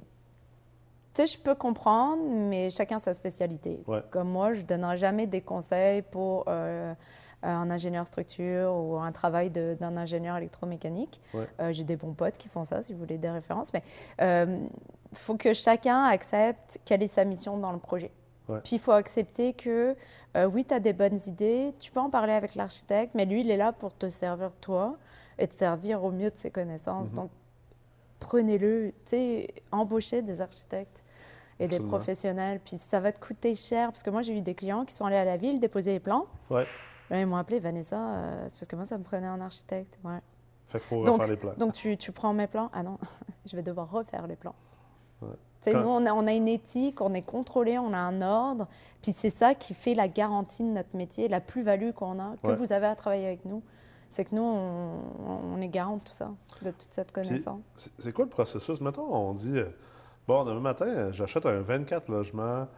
tu 1.15 1.27
sais, 1.27 1.27
je 1.27 1.39
peux 1.39 1.55
comprendre, 1.55 2.23
mais 2.25 2.71
chacun 2.71 2.99
sa 2.99 3.13
spécialité. 3.13 3.83
Comme 4.11 4.31
moi, 4.31 4.55
je 4.55 4.63
ne 4.63 4.67
donnerai 4.67 4.97
jamais 4.97 5.27
des 5.27 5.43
conseils 5.43 6.03
pour 6.03 6.45
euh, 6.49 6.95
un 7.43 7.71
ingénieur 7.71 8.07
structure 8.07 8.75
ou 8.75 8.97
un 8.97 9.13
travail 9.13 9.51
d'un 9.51 9.97
ingénieur 9.97 10.39
électromécanique. 10.39 11.21
Euh, 11.35 11.71
j'ai 11.71 11.85
des 11.85 11.97
bons 11.97 12.15
potes 12.15 12.39
qui 12.39 12.49
font 12.49 12.65
ça, 12.65 12.83
si 12.83 12.95
vous 12.95 12.99
voulez 12.99 13.19
des 13.19 13.31
références. 13.31 13.73
Mais 13.75 13.83
il 14.19 15.19
faut 15.19 15.37
que 15.37 15.53
chacun 15.53 16.05
accepte 16.05 16.79
quelle 16.87 17.03
est 17.03 17.07
sa 17.07 17.27
mission 17.27 17.59
dans 17.59 17.73
le 17.73 17.79
projet. 17.79 18.11
Puis 18.47 18.77
il 18.77 18.79
faut 18.79 18.93
accepter 18.93 19.53
que, 19.53 19.97
euh, 20.37 20.47
oui, 20.47 20.65
tu 20.65 20.73
as 20.73 20.81
des 20.81 20.93
bonnes 20.93 21.19
idées, 21.27 21.75
tu 21.79 21.91
peux 21.91 22.01
en 22.01 22.11
parler 22.11 22.33
avec 22.33 22.55
l'architecte, 22.55 23.15
mais 23.15 23.25
lui, 23.25 23.41
il 23.41 23.51
est 23.51 23.57
là 23.57 23.73
pour 23.73 23.93
te 23.97 24.09
servir 24.09 24.55
toi 24.57 24.95
et 25.39 25.49
te 25.49 25.55
servir 25.55 26.05
au 26.05 26.13
mieux 26.13 26.31
de 26.31 26.37
ses 26.37 26.51
connaissances. 26.51 27.11
Mhm. 27.11 27.17
Donc, 27.17 27.31
prenez-le, 28.21 28.93
tu 29.05 29.11
sais, 29.11 29.55
embauchez 29.73 30.23
des 30.23 30.41
architectes 30.41 31.05
et 31.59 31.67
des 31.67 31.81
professionnels. 31.81 32.61
Puis 32.65 32.79
ça 32.79 33.01
va 33.01 33.13
te 33.13 33.19
coûter 33.19 33.55
cher, 33.55 33.89
parce 33.89 34.03
que 34.03 34.11
moi, 34.11 34.23
j'ai 34.23 34.37
eu 34.37 34.43
des 34.43 34.55
clients 34.55 34.85
qui 34.85 34.95
sont 34.95 35.05
allés 35.05 35.17
à 35.17 35.25
la 35.25 35.37
ville 35.37 35.59
déposer 35.59 35.93
les 35.93 36.01
plans. 36.01 36.27
Ouais. 36.51 36.67
Là, 37.11 37.21
ils 37.21 37.27
m'ont 37.27 37.37
appelé 37.37 37.59
Vanessa, 37.59 37.97
euh, 37.97 38.45
c'est 38.49 38.59
parce 38.59 38.69
que 38.69 38.77
moi, 38.77 38.85
ça 38.85 38.99
me 38.99 39.05
prenait 39.05 39.27
un 39.27 39.41
architecte. 39.41 39.99
Ouais. 40.05 40.19
Fait 40.67 40.79
qu'il 40.79 40.89
faut 40.89 41.01
refaire 41.01 41.29
les 41.29 41.37
plans. 41.37 41.55
Donc, 41.57 41.73
tu, 41.73 41.97
tu, 41.97 42.13
prends 42.13 42.33
mes 42.33 42.47
plans? 42.47 42.71
Ah 42.73 42.83
non, 42.83 42.99
je 43.47 43.57
vais 43.57 43.63
devoir 43.63 43.91
refaire 43.91 44.27
les 44.27 44.37
plans. 44.37 44.55
Nous, 45.75 45.89
on 45.89 46.07
a, 46.07 46.13
on 46.13 46.27
a, 46.27 46.33
une 46.33 46.49
éthique, 46.49 47.01
on 47.01 47.15
est 47.15 47.23
contrôlé, 47.23 47.79
on 47.79 47.93
a 47.93 47.99
un 47.99 48.23
ordre. 48.23 48.67
Puis 49.03 49.13
c'est 49.13 49.31
ça 49.31 49.55
qui 49.55 49.75
fait 49.75 49.95
la 49.95 50.09
garantie 50.09 50.63
de 50.63 50.69
notre 50.69 50.97
métier, 50.97 51.29
la 51.29 51.41
plus-value 51.41 51.91
qu'on 51.93 52.19
a, 52.19 52.35
que 52.43 52.53
vous 52.53 52.73
avez 52.73 52.87
à 52.87 52.95
travailler 52.95 53.27
avec 53.27 53.45
nous. 53.45 53.63
C'est 54.09 54.25
que 54.25 54.35
nous, 54.35 54.43
on, 54.43 55.61
est 55.61 55.69
garant 55.69 55.97
de 55.97 56.03
tout 56.03 56.13
ça, 56.13 56.31
de 56.63 56.71
toute 56.71 56.89
cette 56.91 57.13
connaissance. 57.13 57.61
C'est 57.99 58.13
quoi 58.13 58.25
le 58.25 58.31
processus? 58.31 58.81
Mettons, 58.81 59.13
on 59.13 59.35
dit, 59.35 59.59
euh, 59.59 59.67
bon, 60.29 60.45
demain 60.45 60.61
matin, 60.61 61.11
j'achète 61.11 61.45
un 61.45 61.61
24 61.61 62.09
logements, 62.09 62.69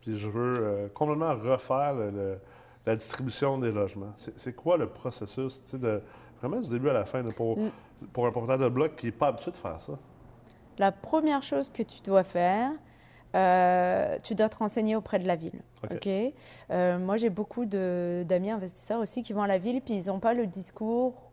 puis 0.00 0.16
je 0.16 0.28
veux 0.28 0.54
euh, 0.58 0.88
complètement 0.94 1.34
refaire 1.34 1.94
la 2.86 2.96
distribution 2.96 3.58
des 3.58 3.72
logements. 3.72 4.14
C'est 4.16 4.54
quoi 4.54 4.76
le 4.76 4.88
processus, 4.88 5.62
de, 5.74 6.00
vraiment 6.40 6.60
du 6.60 6.70
début 6.70 6.88
à 6.88 6.94
la 6.94 7.04
fin, 7.04 7.24
pour, 7.36 7.58
pour 8.12 8.26
un 8.26 8.30
propriétaire 8.30 8.64
de 8.64 8.72
bloc 8.72 8.94
qui 8.94 9.06
n'est 9.06 9.12
pas 9.12 9.28
habitué 9.28 9.50
de 9.50 9.56
faire 9.56 9.80
ça? 9.80 9.98
La 10.78 10.92
première 10.92 11.42
chose 11.42 11.70
que 11.70 11.82
tu 11.82 12.00
dois 12.02 12.24
faire, 12.24 12.70
euh, 13.34 14.16
tu 14.22 14.34
dois 14.34 14.48
te 14.48 14.56
renseigner 14.56 14.96
auprès 14.96 15.18
de 15.18 15.26
la 15.26 15.36
ville. 15.36 15.60
Euh, 16.70 16.98
moi, 16.98 17.16
j'ai 17.16 17.30
beaucoup 17.30 17.66
d'amis 17.66 18.50
investisseurs 18.50 19.00
aussi 19.00 19.22
qui 19.22 19.32
vont 19.32 19.42
à 19.42 19.46
la 19.46 19.58
ville 19.58 19.80
puis 19.82 19.94
ils 19.94 20.06
n'ont 20.06 20.20
pas 20.20 20.32
le 20.32 20.46
discours 20.46 21.30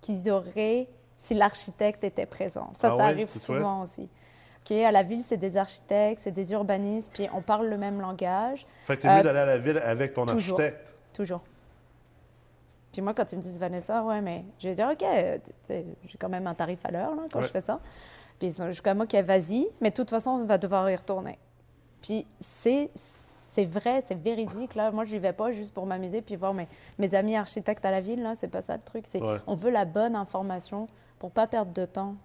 qu'ils 0.00 0.30
auraient 0.30 0.88
si 1.16 1.34
l'architecte 1.34 2.04
était 2.04 2.26
présent. 2.26 2.72
Ça, 2.74 2.92
ah 2.92 2.96
ça 2.96 3.04
arrive 3.04 3.28
souvent 3.28 3.82
aussi. 3.82 4.08
À 4.70 4.92
la 4.92 5.02
ville, 5.02 5.22
c'est 5.26 5.36
des 5.36 5.56
architectes, 5.56 6.22
c'est 6.24 6.32
des 6.32 6.52
urbanistes, 6.52 7.12
puis 7.12 7.28
on 7.34 7.42
parle 7.42 7.68
le 7.68 7.76
même 7.76 8.00
langage. 8.00 8.66
Fait 8.86 8.96
que 8.96 9.02
tu 9.02 9.06
es 9.06 9.10
mieux 9.10 9.20
euh, 9.20 9.22
d'aller 9.22 9.38
à 9.38 9.46
la 9.46 9.58
ville 9.58 9.78
avec 9.78 10.14
ton 10.14 10.26
architecte. 10.26 10.96
Toujours. 11.12 11.42
Puis 12.92 13.02
moi, 13.02 13.12
quand 13.12 13.30
ils 13.32 13.36
me 13.36 13.42
disent 13.42 13.58
Vanessa, 13.58 14.02
ouais, 14.04 14.20
mais 14.20 14.44
je 14.58 14.68
vais 14.68 14.74
dire, 14.74 14.88
OK, 14.90 15.04
j'ai 15.68 16.18
quand 16.18 16.28
même 16.28 16.46
un 16.46 16.54
tarif 16.54 16.80
à 16.84 16.90
l'heure 16.90 17.12
quand 17.30 17.42
je 17.42 17.48
fais 17.48 17.60
ça. 17.60 17.80
Puis 18.38 18.54
jusqu'à 18.66 18.94
moi, 18.94 19.06
qui 19.06 19.20
vas-y, 19.20 19.66
mais 19.80 19.90
de 19.90 19.94
toute 19.94 20.10
façon, 20.10 20.30
on 20.30 20.44
va 20.44 20.58
devoir 20.58 20.90
y 20.90 20.96
retourner. 20.96 21.38
Puis 22.00 22.26
c'est 22.40 22.90
c'est 23.54 23.64
vrai, 23.64 24.02
c'est 24.06 24.18
véridique. 24.18 24.74
Là, 24.74 24.90
moi, 24.90 25.04
je 25.04 25.12
n'y 25.12 25.20
vais 25.20 25.32
pas 25.32 25.52
juste 25.52 25.72
pour 25.72 25.86
m'amuser 25.86 26.22
puis 26.22 26.34
voir 26.34 26.52
mes, 26.52 26.66
mes 26.98 27.14
amis 27.14 27.36
architectes 27.36 27.84
à 27.84 27.92
la 27.92 28.00
ville. 28.00 28.20
Là, 28.20 28.34
c'est 28.34 28.48
pas 28.48 28.62
ça 28.62 28.76
le 28.76 28.82
truc. 28.82 29.04
C'est 29.06 29.22
on 29.46 29.54
veut 29.54 29.70
la 29.70 29.84
bonne 29.84 30.16
information 30.16 30.88
pour 31.20 31.30
pas 31.30 31.46
perdre 31.46 31.72
de 31.72 31.86
temps. 31.86 32.16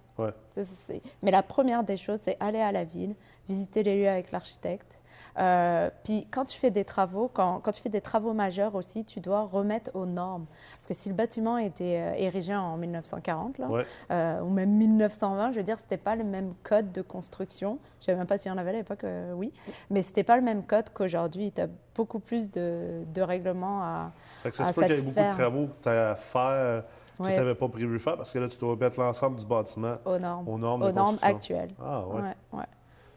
Mais 1.24 1.32
la 1.32 1.44
première 1.44 1.84
des 1.84 1.98
choses, 1.98 2.20
c'est 2.22 2.38
aller 2.40 2.60
à 2.60 2.72
la 2.72 2.84
ville, 2.84 3.16
visiter 3.48 3.84
les 3.84 4.02
lieux 4.02 4.10
avec 4.10 4.32
l'architecte. 4.32 5.02
Euh, 5.38 5.90
puis 6.04 6.28
quand 6.30 6.46
tu 6.46 6.58
fais 6.58 6.72
des 6.72 6.86
travaux, 6.86 7.30
quand, 7.34 7.60
quand, 7.60 7.72
tu 7.72 7.82
fais 7.82 7.90
des 7.90 8.02
travaux 8.02 8.34
majeurs 8.34 8.76
aussi, 8.76 9.06
tu 9.06 9.20
dois 9.20 9.42
remettre 9.42 9.92
aux 9.94 10.06
normes. 10.06 10.46
Parce 10.76 10.88
que 10.88 10.94
si 10.94 11.10
le 11.10 11.16
bâtiment 11.16 11.58
était 11.58 12.00
euh, 12.00 12.14
érigé 12.18 12.56
en 12.56 12.78
1940, 12.78 13.58
là, 13.58 13.70
euh, 14.12 14.42
ou 14.42 14.50
même 14.50 14.72
1920, 14.72 15.52
je 15.52 15.58
veux 15.58 15.64
dire, 15.64 15.78
c'était 15.78 15.98
pas 15.98 16.16
le 16.16 16.24
même 16.24 16.54
code 16.64 16.92
de 16.92 17.02
construction. 17.02 17.80
Je 18.00 18.04
ne 18.04 18.06
sais 18.06 18.16
même 18.16 18.28
pas 18.28 18.38
s'il 18.38 18.52
y 18.52 18.56
en 18.56 18.58
avait 18.58 18.70
à 18.70 18.74
l'époque, 18.74 19.06
oui. 19.36 19.52
Mais 19.90 20.02
c'était 20.02 20.24
pas 20.24 20.36
le 20.36 20.44
même 20.44 20.64
code 20.64 20.90
qu'aujourd'hui. 20.94 21.52
Tu 21.52 21.62
as 21.62 21.68
beaucoup 21.96 22.20
plus 22.20 22.52
de, 22.52 23.04
de 23.14 23.22
règlements 23.22 23.82
à, 23.82 24.12
fait 24.44 24.52
que 24.52 24.56
ça 24.58 24.72
qu'il 24.72 24.84
y 24.84 24.86
a 24.86 24.96
beaucoup 24.96 25.20
de 25.20 25.32
travaux 25.32 25.68
que 25.68 25.84
tu 25.84 25.90
as 25.90 26.12
à 26.12 26.16
faire 26.16 26.84
que 27.28 27.34
tu 27.34 27.40
n'avais 27.40 27.56
pas 27.56 27.68
prévu 27.68 28.00
faire 28.00 28.18
parce 28.18 28.32
que 28.32 28.40
là, 28.40 28.48
tu 28.48 28.58
dois 28.58 28.76
mettre 28.76 29.00
l'ensemble 29.00 29.38
du 29.38 29.46
bâtiment 29.46 29.96
aux 30.06 30.18
normes, 30.18 30.48
aux 30.48 30.58
normes, 30.58 30.84
aux 30.84 30.92
normes 30.92 31.18
actuelles. 31.22 31.72
Ah, 31.82 32.06
ouais. 32.08 32.22
ouais. 32.54 32.66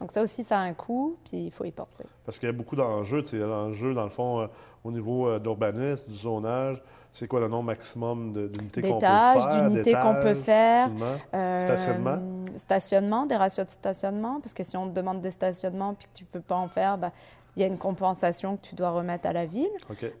Donc 0.03 0.11
ça 0.11 0.21
aussi, 0.21 0.43
ça 0.43 0.59
a 0.59 0.63
un 0.63 0.73
coût, 0.73 1.15
puis 1.23 1.45
il 1.45 1.51
faut 1.51 1.63
y 1.63 1.71
penser. 1.71 2.03
Parce 2.25 2.37
qu'il 2.37 2.47
y 2.47 2.49
a 2.49 2.53
beaucoup 2.53 2.75
d'enjeux. 2.75 3.23
Il 3.31 3.39
y 3.39 3.41
a 3.41 3.47
l'enjeu, 3.47 3.93
dans 3.93 4.03
le 4.03 4.09
fond, 4.09 4.41
euh, 4.41 4.47
au 4.83 4.91
niveau 4.91 5.29
euh, 5.29 5.39
d'urbanisme, 5.39 6.09
du 6.09 6.15
zonage. 6.15 6.83
C'est 7.13 7.25
quoi 7.25 7.39
le 7.39 7.47
nombre 7.47 7.63
maximum 7.63 8.33
d'unités 8.33 8.81
qu'on 8.81 8.99
peut 8.99 8.99
faire? 8.99 9.47
d'unités 9.47 9.93
qu'on 9.93 10.19
peut 10.19 10.33
faire. 10.33 10.89
Euh, 11.33 11.59
stationnement? 11.59 12.17
Stationnement, 12.53 13.25
des 13.25 13.37
ratios 13.37 13.65
de 13.65 13.71
stationnement. 13.71 14.41
Parce 14.41 14.53
que 14.53 14.63
si 14.63 14.75
on 14.75 14.89
te 14.89 14.93
demande 14.93 15.21
des 15.21 15.31
stationnements 15.31 15.93
puis 15.93 16.07
que 16.07 16.17
tu 16.17 16.23
ne 16.25 16.29
peux 16.29 16.41
pas 16.41 16.57
en 16.57 16.67
faire, 16.67 16.97
ben, 16.97 17.11
il 17.55 17.61
y 17.61 17.65
a 17.65 17.67
une 17.67 17.77
compensation 17.77 18.57
que 18.57 18.61
tu 18.61 18.75
dois 18.75 18.91
remettre 18.91 19.27
à 19.27 19.33
la 19.33 19.45
ville. 19.45 19.69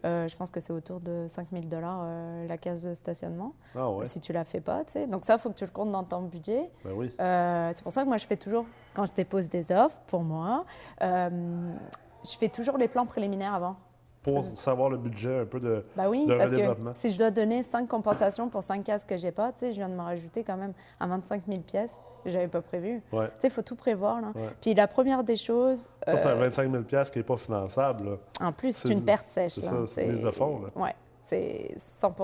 Euh, 0.05 0.27
je 0.27 0.35
pense 0.35 0.51
que 0.51 0.59
c'est 0.59 0.73
autour 0.73 0.99
de 0.99 1.25
5 1.27 1.47
000 1.51 1.65
dollars 1.65 2.01
euh, 2.03 2.47
la 2.47 2.57
case 2.57 2.83
de 2.83 2.93
stationnement, 2.93 3.53
ah 3.75 3.89
si 4.03 4.19
tu 4.19 4.31
ne 4.31 4.37
la 4.37 4.43
fais 4.43 4.61
pas. 4.61 4.83
Donc 5.09 5.25
ça, 5.25 5.35
il 5.35 5.39
faut 5.39 5.49
que 5.49 5.57
tu 5.57 5.65
le 5.65 5.71
comptes 5.71 5.91
dans 5.91 6.03
ton 6.03 6.21
budget. 6.21 6.69
Ben 6.85 6.91
oui. 6.95 7.11
Euh, 7.19 7.71
c'est 7.73 7.83
pour 7.83 7.91
ça 7.91 8.03
que 8.03 8.07
moi, 8.07 8.17
je 8.17 8.27
fais 8.27 8.37
toujours, 8.37 8.65
quand 8.93 9.05
je 9.05 9.13
dépose 9.13 9.49
des 9.49 9.71
offres 9.71 9.99
pour 10.07 10.21
moi, 10.21 10.65
je 11.01 12.37
fais 12.39 12.49
toujours 12.49 12.77
les 12.77 12.87
plans 12.87 13.05
préliminaires 13.05 13.53
avant. 13.53 13.75
Pour 14.21 14.41
savoir 14.41 14.89
le 14.89 14.97
budget 14.97 15.41
un 15.41 15.45
peu 15.45 15.59
de, 15.59 15.85
bah 15.97 16.09
oui, 16.09 16.25
parce 16.29 16.51
que 16.51 16.61
si 16.93 17.11
je 17.11 17.17
dois 17.17 17.29
donner 17.29 17.61
5 17.61 17.89
compensations 17.89 18.47
pour 18.47 18.63
5 18.63 18.81
cases 18.81 19.03
que 19.03 19.17
j'ai 19.17 19.33
pas, 19.33 19.51
je 19.59 19.71
viens 19.71 19.89
de 19.89 19.95
me 19.95 20.01
rajouter 20.01 20.45
quand 20.45 20.55
même 20.55 20.71
à 21.01 21.07
25 21.07 21.43
000 21.45 21.59
pièces 21.59 21.99
j'avais 22.25 22.47
pas 22.47 22.61
prévu. 22.61 23.01
Tu 23.11 23.17
sais, 23.17 23.27
il 23.45 23.49
faut 23.49 23.61
tout 23.61 23.75
prévoir. 23.75 24.21
Là. 24.21 24.33
Puis 24.61 24.73
la 24.73 24.87
première 24.87 25.23
des 25.23 25.35
choses. 25.35 25.89
Ça, 26.07 26.17
c'est 26.17 26.27
un 26.27 26.35
25 26.35 26.71
000 26.71 26.83
qui 26.83 27.17
n'est 27.17 27.23
pas 27.23 27.37
finançable. 27.37 28.17
En 28.39 28.51
plus, 28.51 28.75
c'est 28.75 28.89
une 28.89 29.03
perte 29.03 29.29
sèche. 29.29 29.53
C'est 29.53 29.61
ça, 29.61 29.75
c'est 29.87 30.07
mise 30.07 30.21
de 30.21 30.31
fond. 30.31 30.61
Oui, 30.75 30.89
c'est 31.21 31.73
100 31.77 32.15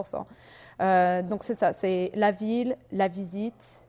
euh, 0.82 1.22
Donc, 1.24 1.44
c'est 1.44 1.56
ça. 1.56 1.74
C'est 1.74 2.12
la 2.16 2.32
ville, 2.32 2.76
la 2.92 3.08
visite, 3.08 3.86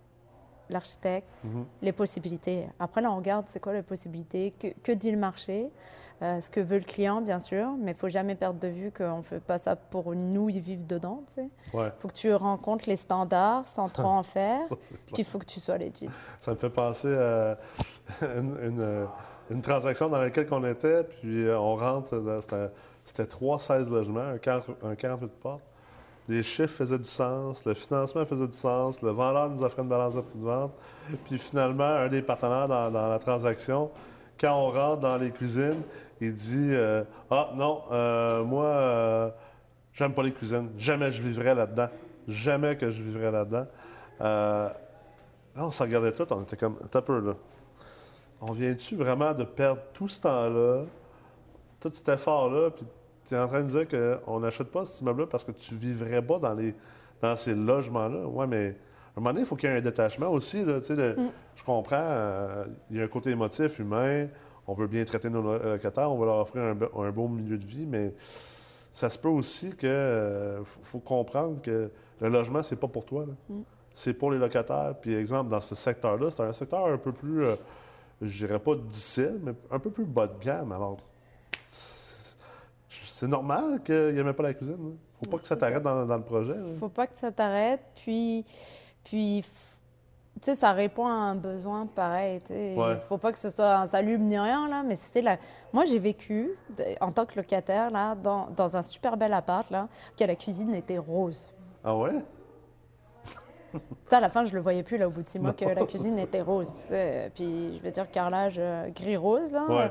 l'architecte, 0.73 1.45
mhm. 1.45 1.65
les 1.83 1.93
possibilités. 1.93 2.67
Après, 2.79 3.01
là, 3.01 3.13
on 3.13 3.17
regarde 3.17 3.47
c'est 3.49 3.61
quoi 3.61 3.73
les 3.73 3.83
possibilités, 3.83 4.53
que, 4.59 4.69
que 4.83 4.93
dit 4.93 5.11
le 5.11 5.19
marché, 5.19 5.71
euh, 6.23 6.41
ce 6.41 6.51
que 6.51 6.61
veut 6.61 6.79
le 6.79 6.85
client, 6.85 7.23
bien 7.23 7.39
sûr, 7.39 7.73
mais 7.79 7.93
il 7.93 7.97
faut 7.97 8.09
jamais 8.09 8.35
perdre 8.35 8.61
de 8.61 8.69
vue 8.69 8.93
qu'on 8.93 9.19
ne 9.19 9.23
fait 9.23 9.41
pas 9.41 9.57
ça 9.57 9.75
pour 9.75 10.15
nous 10.15 10.51
y 10.51 10.61
vivre 10.61 10.85
dedans. 10.87 11.23
Il 11.39 11.49
faut 11.99 12.09
que 12.09 12.13
tu 12.13 12.35
rencontres 12.35 12.89
les 12.89 12.97
standards 12.97 13.67
sans 13.67 13.89
trop 13.89 14.09
en 14.09 14.23
faire, 14.25 14.67
puis 14.69 15.17
il 15.19 15.25
faut 15.25 15.39
que 15.39 15.47
tu 15.47 15.61
sois 15.61 15.79
legit. 15.79 16.11
Ça 16.39 16.53
me 16.53 16.57
fait 16.57 16.71
penser 16.71 17.15
à 17.15 17.57
une, 18.37 19.09
une, 19.51 19.63
transaction 19.63 20.11
dans 20.11 20.19
laquelle 20.19 20.47
on 20.51 20.65
était, 20.65 21.05
puis 21.05 21.47
euh, 21.47 21.59
on 21.59 21.77
rentre, 21.77 22.41
c'était 23.07 23.25
3-16 23.25 23.89
logements, 23.89 24.21
un, 24.21 24.39
40, 24.39 24.77
un 24.85 24.95
48 24.95 25.29
portes 25.41 25.63
les 26.29 26.43
chiffres 26.43 26.73
faisaient 26.73 26.99
du 26.99 27.09
sens, 27.09 27.65
le 27.65 27.75
financement 27.75 28.25
faisait 28.25 28.47
du 28.47 28.57
sens, 28.57 29.03
le 29.03 29.11
vendeur 29.11 29.51
nous 29.51 29.63
offrait 29.63 29.83
une 29.83 29.89
balance 29.89 30.15
de 30.15 30.21
prix 30.21 30.39
de 30.39 30.45
vente. 30.45 30.73
Puis 31.25 31.39
finalement, 31.39 31.85
un 31.85 32.09
des 32.09 32.23
partenaires 32.23 32.69
dans, 32.69 32.91
la 32.91 33.19
transaction, 33.19 33.91
quand 34.39 34.55
on 34.55 34.71
rentre 34.71 35.01
dans 35.01 35.17
les 35.17 35.31
cuisines, 35.31 35.83
il 36.21 36.33
dit 36.33 36.69
euh, 36.71 37.03
Ah 37.31 37.51
non, 37.55 37.83
euh, 37.91 38.45
moi, 38.45 38.67
euh, 38.67 39.31
j'aime 39.93 40.13
pas 40.13 40.23
les 40.23 40.33
cuisines. 40.33 40.71
Jamais 40.79 41.11
je 41.11 41.23
vivrai 41.23 41.55
là-dedans. 41.55 41.89
Jamais 42.29 42.77
que 42.77 42.91
je 42.91 43.03
vivrai 43.03 43.31
là-dedans. 43.31 43.67
là, 44.21 44.75
on 45.57 45.71
se 45.71 45.83
regardait 45.83 46.13
tout, 46.13 46.27
on 46.33 46.43
était 46.43 46.57
comme 46.57 46.77
T'as 46.91 47.03
peu 47.03 47.19
là. 47.21 47.35
On 48.41 48.53
vient-tu 48.53 48.97
vraiment 48.97 49.35
de 49.35 49.45
perdre 49.45 49.83
tout 49.93 50.09
ce 50.09 50.21
temps-là, 50.23 50.85
tout 51.81 51.91
cet 51.93 52.09
effort-là, 52.09 52.71
puis 52.71 52.87
tu 53.31 53.37
es 53.37 53.39
en 53.39 53.47
train 53.47 53.63
de 53.63 53.69
dire 53.69 53.87
qu'on 53.87 54.41
n'achète 54.41 54.73
pas 54.73 54.85
cet 54.85 55.01
immeuble-là 55.03 55.29
parce 55.29 55.45
que 55.45 55.53
tu 55.53 55.77
vivrais 55.77 56.21
pas 56.21 56.41
dans, 56.41 56.53
les, 56.53 56.75
dans 57.23 57.37
ces 57.37 57.55
logements-là? 57.55 58.27
Oui, 58.27 58.47
mais 58.49 58.67
à 58.67 58.71
un 58.71 59.21
moment 59.21 59.31
donné, 59.31 59.43
il 59.43 59.47
faut 59.47 59.55
qu'il 59.55 59.71
y 59.71 59.73
ait 59.73 59.77
un 59.77 59.81
détachement 59.81 60.29
aussi. 60.31 60.65
Là, 60.65 60.79
mm. 60.79 61.31
Je 61.55 61.65
comprends, 61.65 61.97
euh, 61.97 62.65
il 62.91 62.97
y 62.97 63.01
a 63.01 63.05
un 63.05 63.09
côté 63.09 63.31
émotif, 63.31 63.79
humain. 63.79 64.27
On 64.67 64.75
veut 64.75 64.89
bien 64.89 65.05
traiter 65.05 65.31
nos 65.31 65.43
locataires, 65.43 66.11
on 66.11 66.19
va 66.19 66.27
leur 66.27 66.39
offrir 66.39 66.63
un, 66.63 66.77
un 67.03 67.11
beau 67.11 67.29
milieu 67.29 67.57
de 67.57 67.65
vie, 67.65 67.87
mais 67.87 68.13
ça 68.93 69.09
se 69.09 69.19
peut 69.19 69.29
aussi 69.29 69.71
que 69.77 69.87
euh, 69.87 70.65
faut, 70.65 70.99
comprendre 70.99 71.63
que 71.63 71.89
le 72.21 72.29
logement, 72.29 72.65
c'est 72.65 72.81
pas 72.81 72.89
pour 72.89 73.05
toi. 73.05 73.27
Mm. 73.49 73.61
C'est 73.95 74.15
pour 74.15 74.33
les 74.33 74.39
locataires. 74.39 74.95
Puis, 75.01 75.15
exemple, 75.15 75.51
dans 75.51 75.61
ce 75.61 75.77
secteur-là, 75.77 76.33
c'est 76.33 76.43
un 76.43 76.53
secteur 76.53 76.87
un 76.87 76.99
peu 76.99 77.13
plus, 77.13 77.45
euh, 77.45 77.55
je 78.23 78.45
dirais 78.45 78.59
pas 78.59 78.75
difficile, 78.75 79.39
mais 79.41 79.53
un 79.71 79.79
peu 79.79 79.91
plus 79.91 80.05
bas 80.05 80.27
de 80.27 80.45
gamme. 80.45 80.73
Alors, 80.73 80.99
c'est 83.21 83.29
normal 83.29 83.83
qu'il 83.83 84.15
n'y 84.15 84.19
ait 84.19 84.33
pas 84.33 84.45
la 84.45 84.55
cuisine. 84.55 84.79
ne 84.79 85.25
Faut 85.25 85.31
pas 85.31 85.39
que 85.39 85.47
ça 85.47 85.55
t'arrête 85.55 85.83
dans, 85.83 86.07
le 86.07 86.23
projet. 86.23 86.57
ne 86.57 86.75
Faut 86.77 86.89
pas 86.89 87.07
que 87.07 87.19
ça 87.19 87.31
t'arrête. 87.31 87.83
Puis, 88.03 88.47
puis 89.05 89.45
tu 90.37 90.41
sais, 90.41 90.55
ça 90.55 90.73
répond 90.73 91.07
à 91.07 91.13
un 91.13 91.35
besoin 91.35 91.85
pareil. 91.85 92.41
Il 92.49 92.79
ne 92.79 92.97
faut 92.97 93.19
pas 93.19 93.31
que 93.31 93.39
ce 93.39 93.51
soit 93.51 93.75
un 93.75 94.03
ni 94.03 94.39
rien, 94.39 94.67
là, 94.69 94.83
mais 94.83 94.95
c'était 94.95 95.21
la... 95.21 95.37
Moi, 95.75 95.85
j'ai 95.85 95.99
vécu 95.99 96.53
en 97.03 97.13
tant 97.13 97.27
que 97.27 97.37
locataire 97.37 97.91
là, 97.91 98.15
dans, 98.15 98.49
dans 98.57 98.79
un 98.79 98.83
super 98.83 99.19
bel 99.19 99.35
appart, 99.35 99.71
là, 99.71 99.89
que 100.19 100.25
la 100.25 100.35
cuisine 100.35 100.75
était 100.75 100.97
rose. 100.97 101.51
Ah 101.85 101.95
ouais? 101.95 102.25
à 104.11 104.21
la 104.21 104.31
fin, 104.31 104.47
je 104.47 104.55
le 104.55 104.63
voyais 104.63 104.83
plus 104.83 104.97
là 104.97 105.09
au 105.09 105.11
bout 105.11 105.23
de 105.23 105.29
six 105.29 105.39
mois 105.39 105.53
que 105.53 105.67
la 105.67 105.85
cuisine 105.85 106.19
était 106.19 106.41
rose. 106.41 106.79
Puis 106.87 107.77
je 107.77 107.83
vais 107.83 107.91
dire 107.91 108.11
carrelage 108.11 108.57
euh, 108.59 108.89
gris-rose 108.89 109.53
là. 109.53 109.91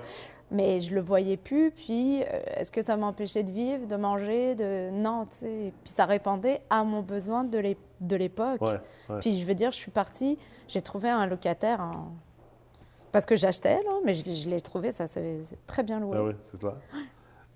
Mais 0.51 0.79
je 0.79 0.95
le 0.95 1.01
voyais 1.01 1.37
plus. 1.37 1.71
Puis 1.71 2.23
euh, 2.23 2.41
est-ce 2.55 2.71
que 2.71 2.81
ça 2.81 2.97
m'empêchait 2.97 3.43
de 3.43 3.51
vivre, 3.51 3.87
de 3.87 3.95
manger, 3.95 4.55
de 4.55 4.89
non, 4.91 5.25
tu 5.25 5.35
sais. 5.35 5.73
Puis 5.83 5.93
ça 5.93 6.05
répondait 6.05 6.61
à 6.69 6.83
mon 6.83 7.01
besoin 7.01 7.43
de 7.43 8.15
l'époque. 8.15 8.61
Puis 9.19 9.39
je 9.39 9.45
veux 9.45 9.55
dire, 9.55 9.71
je 9.71 9.77
suis 9.77 9.91
partie, 9.91 10.37
j'ai 10.67 10.81
trouvé 10.81 11.09
un 11.09 11.27
locataire 11.27 11.91
parce 13.11 13.25
que 13.25 13.35
j'achetais 13.35 13.75
là, 13.83 13.91
mais 14.05 14.13
je, 14.13 14.49
l'ai 14.49 14.61
trouvé, 14.61 14.91
ça 14.91 15.07
c'est 15.07 15.41
très 15.65 15.83
bien 15.83 15.99
loué. 15.99 16.17
Ah 16.17 16.23
oui, 16.23 16.33
c'est 16.51 16.59
clair. 16.59 16.73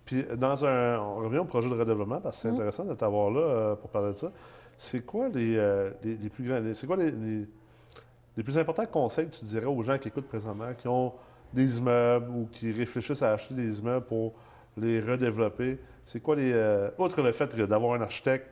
Puis 0.05 0.25
dans 0.35 0.65
un, 0.65 0.99
on 0.99 1.15
revient 1.17 1.39
au 1.39 1.45
projet 1.45 1.69
de 1.69 1.75
redéveloppement 1.75 2.19
parce 2.19 2.37
que 2.37 2.41
c'est 2.41 2.51
mm. 2.51 2.55
intéressant 2.55 2.85
de 2.85 2.93
t'avoir 2.93 3.31
là 3.31 3.39
euh, 3.39 3.75
pour 3.75 3.89
parler 3.89 4.13
de 4.13 4.17
ça. 4.17 4.31
C'est 4.77 5.05
quoi 5.05 5.29
les, 5.29 5.55
euh, 5.55 5.91
les, 6.03 6.29
plus 6.29 6.43
grands, 6.43 6.61
c'est 6.73 6.87
quoi 6.87 6.97
les, 6.97 7.11
les, 8.35 8.43
plus 8.43 8.57
importants 8.57 8.85
conseils 8.87 9.29
que 9.29 9.35
tu 9.35 9.45
dirais 9.45 9.65
aux 9.65 9.81
gens 9.83 9.97
qui 9.97 10.07
écoutent 10.07 10.27
présentement, 10.27 10.73
qui 10.77 10.87
ont 10.87 11.13
des 11.53 11.77
immeubles 11.77 12.29
ou 12.29 12.47
qui 12.51 12.71
réfléchissent 12.71 13.21
à 13.21 13.33
acheter 13.33 13.53
des 13.53 13.79
immeubles 13.79 14.05
pour 14.05 14.33
les 14.77 14.99
redévelopper? 14.99 15.79
C'est 16.05 16.19
quoi 16.19 16.35
les, 16.35 16.51
euh, 16.53 16.89
outre 16.97 17.21
le 17.21 17.31
fait 17.31 17.55
d'avoir 17.55 17.93
un 17.93 18.01
architecte, 18.01 18.47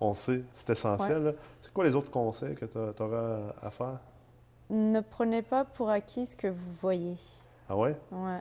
on 0.00 0.14
sait, 0.14 0.42
c'est 0.52 0.70
essentiel. 0.70 1.34
C'est 1.60 1.72
quoi 1.72 1.84
les 1.84 1.96
autres 1.96 2.10
conseils 2.10 2.54
que 2.54 2.64
tu 2.64 3.02
auras 3.02 3.38
à 3.62 3.70
faire? 3.70 4.00
Ne 4.70 5.00
prenez 5.00 5.42
pas 5.42 5.64
pour 5.64 5.90
acquis 5.90 6.26
ce 6.26 6.36
que 6.36 6.48
vous 6.48 6.72
voyez. 6.80 7.16
Ah 7.68 7.76
ouais? 7.76 7.96
Ouais. 8.10 8.40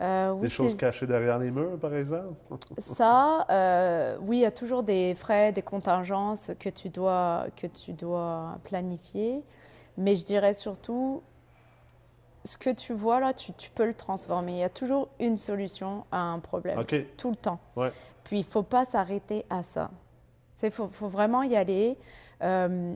Euh, 0.00 0.34
des 0.40 0.48
choses 0.48 0.76
cachées 0.76 1.06
derrière 1.06 1.38
les 1.38 1.52
murs, 1.52 1.78
par 1.78 1.94
exemple? 1.94 2.34
Ça, 2.78 3.46
euh, 3.50 4.16
oui, 4.22 4.38
il 4.38 4.40
y 4.40 4.46
a 4.46 4.50
toujours 4.50 4.82
des 4.82 5.14
frais, 5.14 5.52
des 5.52 5.62
contingences 5.62 6.50
que 6.58 6.68
tu 6.68 6.88
dois, 6.88 7.46
que 7.56 7.68
tu 7.68 7.92
dois 7.92 8.58
planifier. 8.64 9.44
Mais 9.96 10.16
je 10.16 10.24
dirais 10.24 10.54
surtout, 10.54 11.22
ce 12.44 12.56
que 12.58 12.70
tu 12.70 12.92
vois 12.92 13.20
là, 13.20 13.32
tu, 13.32 13.52
peux 13.74 13.86
le 13.86 13.94
transformer. 13.94 14.52
Il 14.52 14.58
y 14.58 14.64
a 14.64 14.68
toujours 14.68 15.08
une 15.20 15.36
solution 15.36 16.04
à 16.10 16.20
un 16.20 16.38
problème, 16.38 16.84
tout 17.16 17.30
le 17.30 17.36
temps. 17.36 17.60
Puis 18.24 18.38
il 18.38 18.46
ne 18.46 18.50
faut 18.50 18.62
pas 18.62 18.84
s'arrêter 18.84 19.44
à 19.50 19.62
ça. 19.62 19.90
Il 20.62 20.70
faut, 20.70 20.86
faut, 20.86 21.08
vraiment 21.08 21.42
y 21.42 21.56
aller. 21.56 21.98
Euh, 22.42 22.94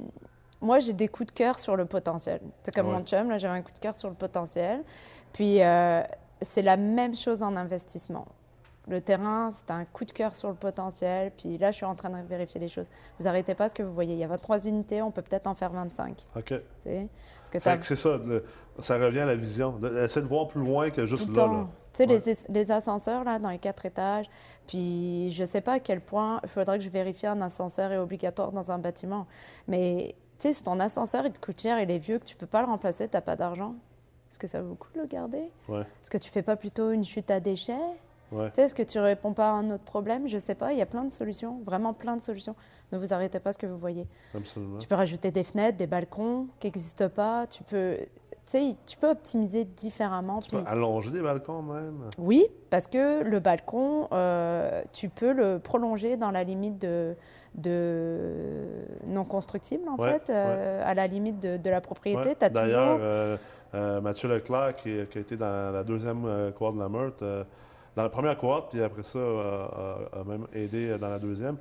moi, 0.61 0.78
j'ai 0.78 0.92
des 0.92 1.09
coups 1.09 1.26
de 1.26 1.32
cœur 1.32 1.59
sur 1.59 1.76
le 1.76 1.85
potentiel. 1.85 2.40
C'est 2.62 2.72
comme 2.72 2.87
mon 2.87 3.02
chum, 3.02 3.28
là, 3.28 3.38
j'avais 3.38 3.59
un 3.59 3.62
coup 3.62 3.72
de 3.72 3.78
cœur 3.78 3.98
sur 3.98 4.09
le 4.09 4.14
potentiel. 4.14 4.85
Puis 5.32 5.59
c'est 6.40 6.62
la 6.62 6.76
même 6.76 7.14
chose 7.14 7.42
en 7.42 7.56
investissement. 7.56 8.26
Le 8.88 9.01
terrain, 9.01 9.51
c'est 9.53 9.70
un 9.72 9.85
coup 9.85 10.05
de 10.05 10.12
cœur 10.12 10.35
sur 10.35 10.49
le 10.49 10.55
potentiel. 10.55 11.33
Puis 11.37 11.59
là, 11.59 11.72
je 11.72 11.77
suis 11.77 11.87
en 11.87 11.96
train 11.96 12.11
de 12.11 12.27
vérifier 12.29 12.61
les 12.61 12.68
choses. 12.68 12.87
Vous 13.18 13.25
n'arrêtez 13.25 13.55
pas 13.57 13.68
ce 13.68 13.75
que 13.75 13.83
vous 13.83 13.92
voyez. 13.92 14.14
Il 14.14 14.20
y 14.20 14.25
a 14.25 14.29
23 14.29 14.66
unités, 14.66 15.03
on 15.03 15.11
peut 15.11 15.22
peut-être 15.22 15.49
en 15.49 15.57
faire 15.57 15.72
25. 15.72 16.25
OK. 16.37 16.55
C'est 16.79 17.96
ça. 17.96 18.20
ça 18.79 18.99
revient 18.99 19.20
à 19.20 19.27
la 19.27 19.35
vision. 19.35 19.81
Essayer 20.03 20.22
de 20.22 20.29
voir 20.29 20.46
plus 20.46 20.61
loin 20.61 20.90
que 20.90 21.05
juste 21.05 21.37
là. 21.37 21.66
Tu 21.92 22.07
sais, 22.07 22.44
les, 22.49 22.70
ascenseurs, 22.70 23.25
là, 23.25 23.38
dans 23.38 23.51
les 23.51 23.59
quatre 23.59 23.87
étages. 23.87 24.27
Puis 24.68 25.31
je 25.31 25.42
ne 25.42 25.46
sais 25.46 25.62
pas 25.62 25.75
à 25.75 25.81
quel 25.81 26.01
point 26.01 26.40
il 26.44 26.49
faudrait 26.49 26.79
que 26.79 26.85
je 26.85 26.90
vérifie 26.90 27.27
un 27.27 27.40
ascenseur 27.40 27.90
est 27.90 27.99
obligatoire 27.99 28.53
dans 28.53 28.70
un 28.70 28.79
bâtiment. 28.79 29.27
Mais 29.66 30.14
tu 30.38 30.49
sais, 30.49 30.53
si 30.53 30.62
ton 30.62 30.79
ascenseur, 30.79 31.25
il 31.27 31.33
te 31.33 31.44
coûte 31.44 31.61
cher, 31.61 31.81
il 31.81 31.90
est 31.90 31.99
vieux, 31.99 32.18
que 32.18 32.25
tu 32.25 32.35
ne 32.35 32.40
peux 32.40 32.46
pas 32.46 32.61
le 32.61 32.66
remplacer, 32.66 33.09
tu 33.09 33.16
n'as 33.16 33.22
pas 33.22 33.35
d'argent. 33.35 33.75
Est-ce 34.31 34.38
que 34.38 34.46
ça 34.46 34.61
vaut 34.61 34.70
le 34.70 34.75
coup 34.75 34.90
de 34.94 35.01
le 35.01 35.07
garder? 35.07 35.51
Est-ce 35.70 36.11
que 36.11 36.18
tu 36.18 36.31
fais 36.31 36.42
pas 36.42 36.57
plutôt 36.57 36.90
une 36.90 37.05
chute 37.05 37.31
à 37.31 37.40
déchets? 37.40 37.75
Est-ce 38.56 38.74
que 38.74 38.82
tu 38.82 38.98
réponds 38.98 39.32
pas 39.32 39.50
à 39.50 39.52
un 39.52 39.70
autre 39.70 39.84
problème? 39.84 40.26
Je 40.26 40.38
sais 40.38 40.54
pas. 40.54 40.72
Il 40.72 40.78
y 40.78 40.82
a 40.82 40.86
plein 40.86 41.04
de 41.04 41.10
solutions, 41.10 41.60
vraiment 41.64 41.92
plein 41.92 42.16
de 42.16 42.20
solutions. 42.20 42.54
Ne 42.92 42.98
vous 42.98 43.14
arrêtez 43.14 43.40
pas 43.40 43.50
à 43.50 43.52
ce 43.52 43.58
que 43.58 43.66
vous 43.66 43.78
voyez. 43.78 44.06
Absolument. 44.34 44.78
Tu 44.78 44.86
peux 44.86 44.94
rajouter 44.94 45.30
des 45.30 45.44
fenêtres, 45.44 45.78
des 45.78 45.86
balcons 45.86 46.48
qui 46.58 46.66
n'existent 46.66 47.08
pas. 47.08 47.46
Tu 47.46 47.62
peux, 47.62 47.98
tu 48.50 48.96
peux 48.98 49.10
optimiser 49.10 49.64
différemment. 49.64 50.40
Tu 50.40 50.56
peux 50.56 50.62
allonger 50.66 51.10
des 51.10 51.22
balcons 51.22 51.62
même. 51.62 52.10
Oui, 52.18 52.46
parce 52.70 52.86
que 52.86 53.22
le 53.22 53.40
balcon, 53.40 54.08
euh, 54.12 54.82
tu 54.92 55.08
peux 55.08 55.32
le 55.32 55.58
prolonger 55.58 56.16
dans 56.16 56.30
la 56.30 56.44
limite 56.44 56.80
de, 56.80 57.16
de 57.56 58.28
non 59.06 59.24
constructible 59.24 59.88
en 59.88 59.96
fait, 59.96 60.30
euh, 60.30 60.82
à 60.84 60.94
la 60.94 61.06
limite 61.06 61.40
de, 61.40 61.70
la 61.70 61.80
propriété. 61.80 62.34
D'ailleurs. 62.50 62.98
Euh, 63.00 63.36
euh, 63.74 64.00
Mathieu 64.00 64.28
Leclerc, 64.28 64.76
qui, 64.76 64.90
a 64.90 65.02
été 65.02 65.36
dans 65.36 65.72
la 65.72 65.82
deuxième 65.82 66.52
cohorte 66.56 66.76
de 66.76 66.80
la 66.80 66.88
Meurthe, 66.88 67.24
dans 67.96 68.02
la 68.02 68.09
première 68.09 68.37
cohorte, 68.37 68.70
puis 68.70 68.82
après 68.82 69.02
ça, 69.02 69.18
a 69.18 70.24
même 70.24 70.46
aidé 70.52 70.96
dans 70.98 71.09
la 71.09 71.18
deuxième. 71.18 71.56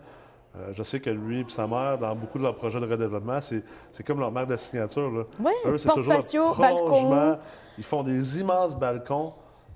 je 0.74 0.84
sais 0.84 1.00
que 1.00 1.10
lui 1.10 1.40
et 1.40 1.46
sa 1.48 1.66
mère, 1.66 1.98
dans 1.98 2.14
beaucoup 2.14 2.38
de 2.38 2.44
leurs 2.44 2.56
projets 2.56 2.80
de 2.80 2.86
redéveloppement, 2.86 3.40
c'est 3.40 3.64
comme 4.06 4.20
leur 4.20 4.32
mère 4.32 4.46
de 4.46 4.56
signature. 4.58 5.26
Oui, 5.40 5.54
porte-patio, 5.64 6.54
balcon. 6.56 7.38
Ils 7.78 7.84
font 7.84 8.04
des 8.04 8.40
immenses 8.40 8.78
balcons 8.78 9.34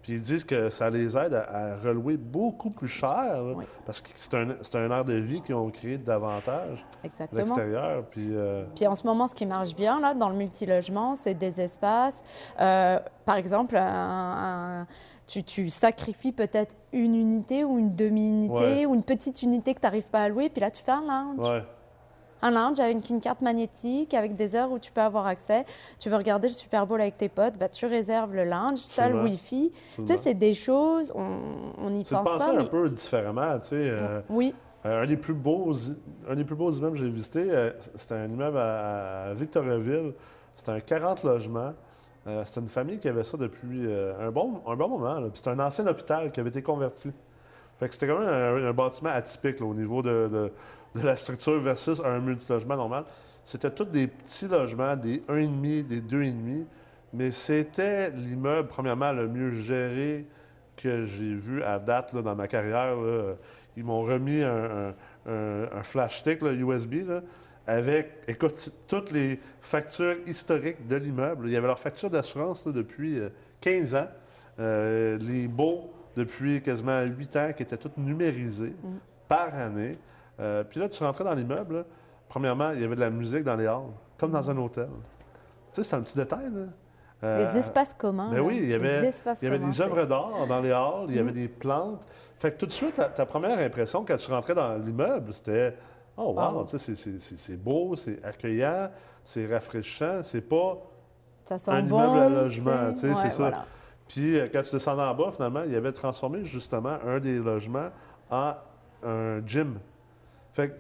ils 0.10 0.22
disent 0.22 0.44
que 0.44 0.70
ça 0.70 0.90
les 0.90 1.16
aide 1.16 1.34
à, 1.34 1.78
relouer 1.78 2.18
beaucoup 2.18 2.72
plus 2.72 2.88
cher, 2.88 3.42
parce 3.86 4.02
que 4.02 4.10
c'est 4.16 4.34
un, 4.34 4.50
un, 4.50 4.92
air 4.92 5.06
de 5.06 5.14
vie 5.14 5.42
qu'ils 5.42 5.56
ont 5.56 5.70
créé 5.70 5.98
davantage 5.98 6.86
à 7.04 7.28
l'extérieur. 7.32 8.04
Puis, 8.10 8.30
euh, 8.32 8.66
puis 8.76 8.88
en 8.88 8.96
ce 8.96 9.06
moment, 9.06 9.28
ce 9.28 9.36
qui 9.36 9.46
marche 9.46 9.76
bien 9.76 10.00
là, 10.00 10.14
dans 10.14 10.30
le 10.30 10.36
multilogement, 10.36 11.16
c'est 11.16 11.36
des 11.36 11.62
espaces. 11.62 12.24
Euh, 12.60 13.00
par 13.26 13.38
exemple, 13.38 13.76
tu, 15.30 15.44
tu, 15.44 15.70
sacrifies 15.70 16.32
peut-être 16.32 16.76
une 16.92 17.16
unité 17.16 17.64
ou 17.64 17.78
une 17.78 17.96
demi-unité 17.96 18.86
ou 18.86 18.96
une 18.96 19.04
petite 19.04 19.44
unité 19.44 19.76
que 19.76 19.80
tu 19.80 19.86
n'arrives 19.86 20.10
pas 20.10 20.24
à 20.24 20.30
louer, 20.30 20.50
puis 20.50 20.62
là, 20.62 20.72
tu 20.72 20.82
fais 20.82 20.92
un 20.92 21.02
lounge 21.02 21.64
un 22.42 22.52
lounge 22.52 22.80
avec 22.80 23.10
une 23.10 23.20
carte 23.20 23.42
magnétique, 23.42 24.14
avec 24.14 24.36
des 24.36 24.56
heures 24.56 24.72
où 24.72 24.80
tu 24.80 24.92
peux 24.92 25.02
avoir 25.02 25.28
accès. 25.28 25.66
Tu 26.00 26.10
veux 26.10 26.16
regarder 26.16 26.48
le 26.48 26.54
Super 26.54 26.88
Bowl 26.88 27.02
avec 27.02 27.18
tes 27.18 27.30
potes, 27.30 27.58
bah, 27.58 27.70
tu 27.70 27.86
réserves 27.86 28.34
le 28.34 28.46
lounge, 28.46 28.80
tu 28.94 29.00
as 29.00 29.10
le 29.10 29.22
Wi-Fi. 29.24 29.72
Tu 29.96 30.08
sais, 30.08 30.18
c'est 30.18 30.34
des 30.34 30.54
choses, 30.54 31.12
on 31.16 31.90
n'y 31.90 32.04
pense 32.04 32.24
pas. 32.24 32.40
C'est 32.40 32.58
un 32.58 32.66
peu 32.66 32.90
différemment, 32.90 33.60
tu 33.60 33.70
sais. 33.70 33.76
Euh, 33.76 34.22
oui. 34.30 34.54
Euh, 34.86 35.04
un, 35.04 35.06
des 35.06 35.18
plus 35.18 35.34
beaux, 35.34 35.74
un 36.30 36.36
des 36.36 36.46
plus 36.46 36.56
beaux 36.56 36.72
immeubles 36.72 36.94
que 36.94 37.04
j'ai 37.04 37.10
visité, 37.10 37.48
euh, 37.50 37.72
c'était 37.96 38.16
un 38.16 38.30
immeuble 38.30 38.58
à, 38.58 39.34
Victoriaville. 39.34 40.14
C'était 40.56 40.72
un 40.72 40.80
40 40.80 41.24
logements. 41.24 41.74
C'était 42.46 42.62
une 42.62 42.70
famille 42.70 43.00
qui 43.00 43.08
avait 43.08 43.24
ça 43.24 43.38
depuis 43.38 43.88
un, 44.20 44.32
bon, 44.32 44.62
un 44.68 44.76
bon 44.76 44.90
moment. 44.90 45.30
C'était 45.34 45.50
un 45.50 45.60
ancien 45.60 45.88
hôpital 45.88 46.32
qui 46.32 46.40
avait 46.40 46.50
été 46.50 46.62
converti. 46.62 47.12
Fait 47.80 47.88
que 47.88 47.94
c'était 47.94 48.08
quand 48.08 48.20
même 48.20 48.66
un, 48.66 48.74
bâtiment 48.74 49.12
atypique 49.12 49.62
au 49.62 49.74
niveau 49.74 50.02
de 50.02 50.52
la 50.96 51.16
structure 51.16 51.60
versus 51.60 52.02
un 52.04 52.20
multilogement 52.20 52.76
normal. 52.76 53.06
C'était 53.44 53.72
tous 53.72 53.86
des 53.86 54.08
petits 54.08 54.48
logements, 54.48 54.96
des 54.96 55.22
1,5, 55.22 55.88
des 55.88 56.02
2,5, 56.02 56.66
mais 57.14 57.32
c'était 57.32 58.12
l'immeuble, 58.12 58.68
premièrement, 58.68 59.12
le 59.12 59.28
mieux 59.28 59.52
géré 59.54 60.28
que 60.78 61.06
j'ai 61.06 61.34
vu 61.34 61.64
à 61.64 61.80
date 61.80 62.16
dans 62.16 62.36
ma 62.36 62.48
carrière. 62.48 62.96
Ils 63.76 63.84
m'ont 63.84 64.04
remis 64.04 64.44
un, 64.44 64.94
flash 65.84 66.20
stick 66.20 66.42
USB 66.44 67.06
avec, 67.70 68.24
écoute, 68.28 68.72
toutes 68.88 69.12
les 69.12 69.40
factures 69.62 70.16
historiques 70.26 70.88
de 70.88 70.96
l'immeuble. 70.96 71.48
Il 71.48 71.54
y 71.54 71.56
avait 71.56 71.68
leur 71.68 71.78
facture 71.78 72.10
d'assurance 72.10 72.66
depuis 72.68 73.20
15 73.62 73.94
euh, 73.94 74.02
ans. 74.02 74.08
Euh, 74.60 75.18
les 75.20 75.48
baux 75.48 75.92
depuis 76.16 76.62
quasiment 76.64 77.02
8 77.02 77.36
ans 77.36 77.52
qui 77.56 77.64
étaient 77.64 77.78
toutes 77.78 77.98
numérisés 77.98 78.74
mm. 78.84 78.98
par 79.28 79.54
année. 79.54 80.00
Euh, 80.40 80.64
puis 80.64 80.80
là, 80.80 80.90
tu 80.90 81.04
rentrais 81.04 81.24
dans 81.24 81.36
l'immeuble. 81.36 81.86
Premièrement, 82.28 82.72
il 82.72 82.82
y 82.82 82.84
avait 82.84 82.96
de 82.96 83.02
la 83.02 83.12
musique 83.12 83.44
dans 83.44 83.56
les 83.56 83.68
halls, 83.68 83.94
comme 84.18 84.32
dans 84.32 84.50
un 84.50 84.58
hôtel. 84.58 84.90
Tu 85.72 85.84
sais, 85.84 85.90
c'est 85.90 85.96
un 85.96 86.02
petit 86.02 86.16
détail. 86.16 86.50
Là. 86.52 86.62
Euh, 87.24 87.54
espaces 87.54 87.94
communs. 87.94 88.30
Mais 88.32 88.38
ben 88.38 88.46
oui, 88.46 88.60
il 88.64 88.70
y 88.70 88.74
avait, 88.74 89.12
il 89.42 89.46
y 89.46 89.48
avait 89.48 89.60
des 89.60 89.82
œuvres 89.82 90.06
d'art 90.06 90.48
dans 90.48 90.60
les 90.60 90.72
halls, 90.72 91.06
il 91.10 91.16
y 91.16 91.20
avait 91.20 91.32
mm. 91.32 91.36
des 91.36 91.48
plantes. 91.48 92.02
Fait 92.40 92.52
que 92.52 92.58
tout 92.58 92.66
de 92.66 92.72
suite, 92.72 92.96
ta, 92.96 93.26
première 93.28 93.60
impression 93.60 94.04
quand 94.04 94.18
tu 94.18 94.32
rentrais 94.32 94.56
dans 94.56 94.74
l'immeuble, 94.78 95.34
c'était 95.34 95.76
Oh, 96.18 96.34
wow, 96.34 96.66
c'est 96.68 97.64
beau, 97.64 97.96
c'est 97.96 98.24
accueillant, 98.24 98.90
c'est 99.24 99.46
rafraîchissant, 99.46 100.24
c'est 100.24 100.42
pas 100.42 100.78
un 101.68 101.80
immeuble 101.86 102.20
à 102.20 102.30
logement, 102.30 102.94
tu 102.94 103.00
sais, 103.00 103.16
c'est 103.16 103.30
ça. 103.32 103.66
Puis 104.10 104.38
euh, 104.38 104.48
quand 104.52 104.62
tu 104.64 104.72
descendais 104.72 105.04
en 105.04 105.14
bas, 105.14 105.32
finalement, 105.34 105.64
il 105.66 105.74
avait 105.76 105.92
transformé 105.92 106.44
justement 106.44 106.98
un 107.06 107.20
des 107.20 107.38
logements 107.38 107.90
en 108.30 108.54
un 109.04 109.46
gym. 109.46 109.80
Fait 110.54 110.76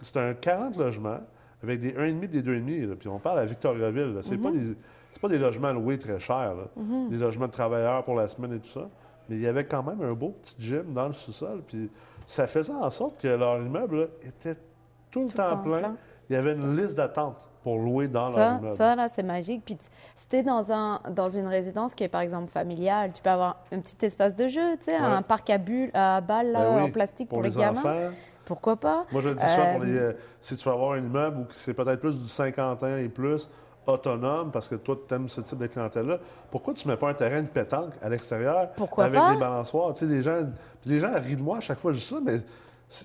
c'est 0.00 0.16
un 0.16 0.32
40 0.32 0.76
logements 0.76 1.20
avec 1.62 1.80
des 1.80 1.92
1,5 1.92 2.24
et 2.24 2.28
des 2.28 2.42
2,5. 2.42 2.94
Puis 2.94 3.08
on 3.08 3.18
parle 3.18 3.40
à 3.40 3.44
Victoriaville. 3.44 4.16
Ce 4.22 4.30
n'est 4.30 4.38
pas, 4.38 4.50
mhm. 4.50 4.76
pas, 5.20 5.28
des 5.28 5.38
logements 5.38 5.72
loués 5.72 5.98
très 5.98 6.20
chers. 6.20 6.54
Mhm. 6.76 7.10
Des 7.10 7.18
logements 7.18 7.46
de 7.46 7.52
travailleurs 7.52 8.04
pour 8.04 8.14
la 8.14 8.28
semaine 8.28 8.54
et 8.54 8.60
tout 8.60 8.70
ça. 8.70 8.88
Mais 9.28 9.36
il 9.36 9.42
y 9.42 9.46
avait 9.46 9.64
quand 9.64 9.82
même 9.82 10.00
un 10.00 10.12
beau 10.12 10.30
petit 10.40 10.56
gym 10.58 10.94
dans 10.94 11.08
le 11.08 11.12
sous-sol. 11.12 11.62
Puis 11.66 11.90
ça 12.26 12.46
faisait 12.46 12.72
en 12.72 12.90
sorte 12.90 13.20
que 13.20 13.28
leur 13.28 13.60
immeuble 13.60 14.08
était 14.22 14.56
tout 15.10 15.24
le 15.24 15.30
temps 15.30 15.58
plein. 15.58 15.96
Il 16.30 16.34
y 16.34 16.36
avait 16.36 16.54
une 16.54 16.76
liste 16.76 16.94
d'attente 16.94 17.48
pour 17.62 17.78
louer 17.78 18.06
dans 18.06 18.28
ça, 18.28 18.60
leur. 18.62 18.72
Ça, 18.76 18.94
là, 18.94 19.08
c'est 19.08 19.22
magique. 19.22 19.62
Puis 19.64 19.76
c'était 20.14 20.42
dans, 20.42 20.70
un, 20.70 20.98
dans 21.10 21.28
une 21.28 21.46
résidence 21.46 21.94
qui 21.94 22.04
est, 22.04 22.08
par 22.08 22.20
exemple, 22.20 22.50
familiale. 22.50 23.12
Tu 23.12 23.22
peux 23.22 23.30
avoir 23.30 23.64
un 23.72 23.80
petit 23.80 24.04
espace 24.04 24.36
de 24.36 24.46
jeu, 24.46 24.76
tu 24.78 24.86
sais, 24.86 24.96
un 24.96 25.22
parc 25.22 25.48
à 25.50 25.58
bulles, 25.58 25.90
à 25.94 26.20
balles, 26.20 26.56
en 26.56 26.90
plastique 26.90 27.28
pour, 27.28 27.42
les, 27.42 27.50
gamins. 27.50 28.10
pourquoi 28.44 28.76
pas? 28.76 29.06
Moi, 29.10 29.22
je 29.22 29.30
le 29.30 29.34
dis 29.36 29.46
souvent, 29.46 29.72
pour 29.72 29.84
les, 29.84 30.10
si 30.40 30.56
tu 30.56 30.68
vas 30.68 30.74
avoir 30.74 30.92
un 30.92 30.98
immeuble 30.98 31.38
où 31.40 31.46
c'est 31.50 31.74
peut-être 31.74 32.00
plus 32.00 32.20
du 32.20 32.28
50 32.28 32.82
ans 32.82 32.96
et 32.96 33.08
plus, 33.08 33.48
autonome, 33.88 34.50
parce 34.50 34.68
que 34.68 34.74
toi, 34.74 34.96
tu 35.06 35.14
aimes 35.14 35.28
ce 35.28 35.40
type 35.40 35.58
de 35.58 35.66
clientèle-là, 35.66 36.18
pourquoi 36.50 36.74
tu 36.74 36.86
ne 36.86 36.92
mets 36.92 36.98
pas 36.98 37.08
un 37.08 37.14
terrain 37.14 37.42
de 37.42 37.48
pétanque 37.48 37.94
à 38.02 38.08
l'extérieur 38.08 38.68
avec 38.98 39.12
des 39.12 39.40
balançoires? 39.40 39.92
Tu 39.94 40.00
sais, 40.00 40.12
les 40.12 40.22
gens, 40.22 40.42
les 40.84 41.00
gens 41.00 41.12
rient 41.14 41.36
de 41.36 41.42
moi 41.42 41.58
à 41.58 41.60
chaque 41.60 41.78
fois 41.78 41.92
je 41.92 41.98
dis 41.98 42.04
ça, 42.04 42.18
mais 42.22 42.36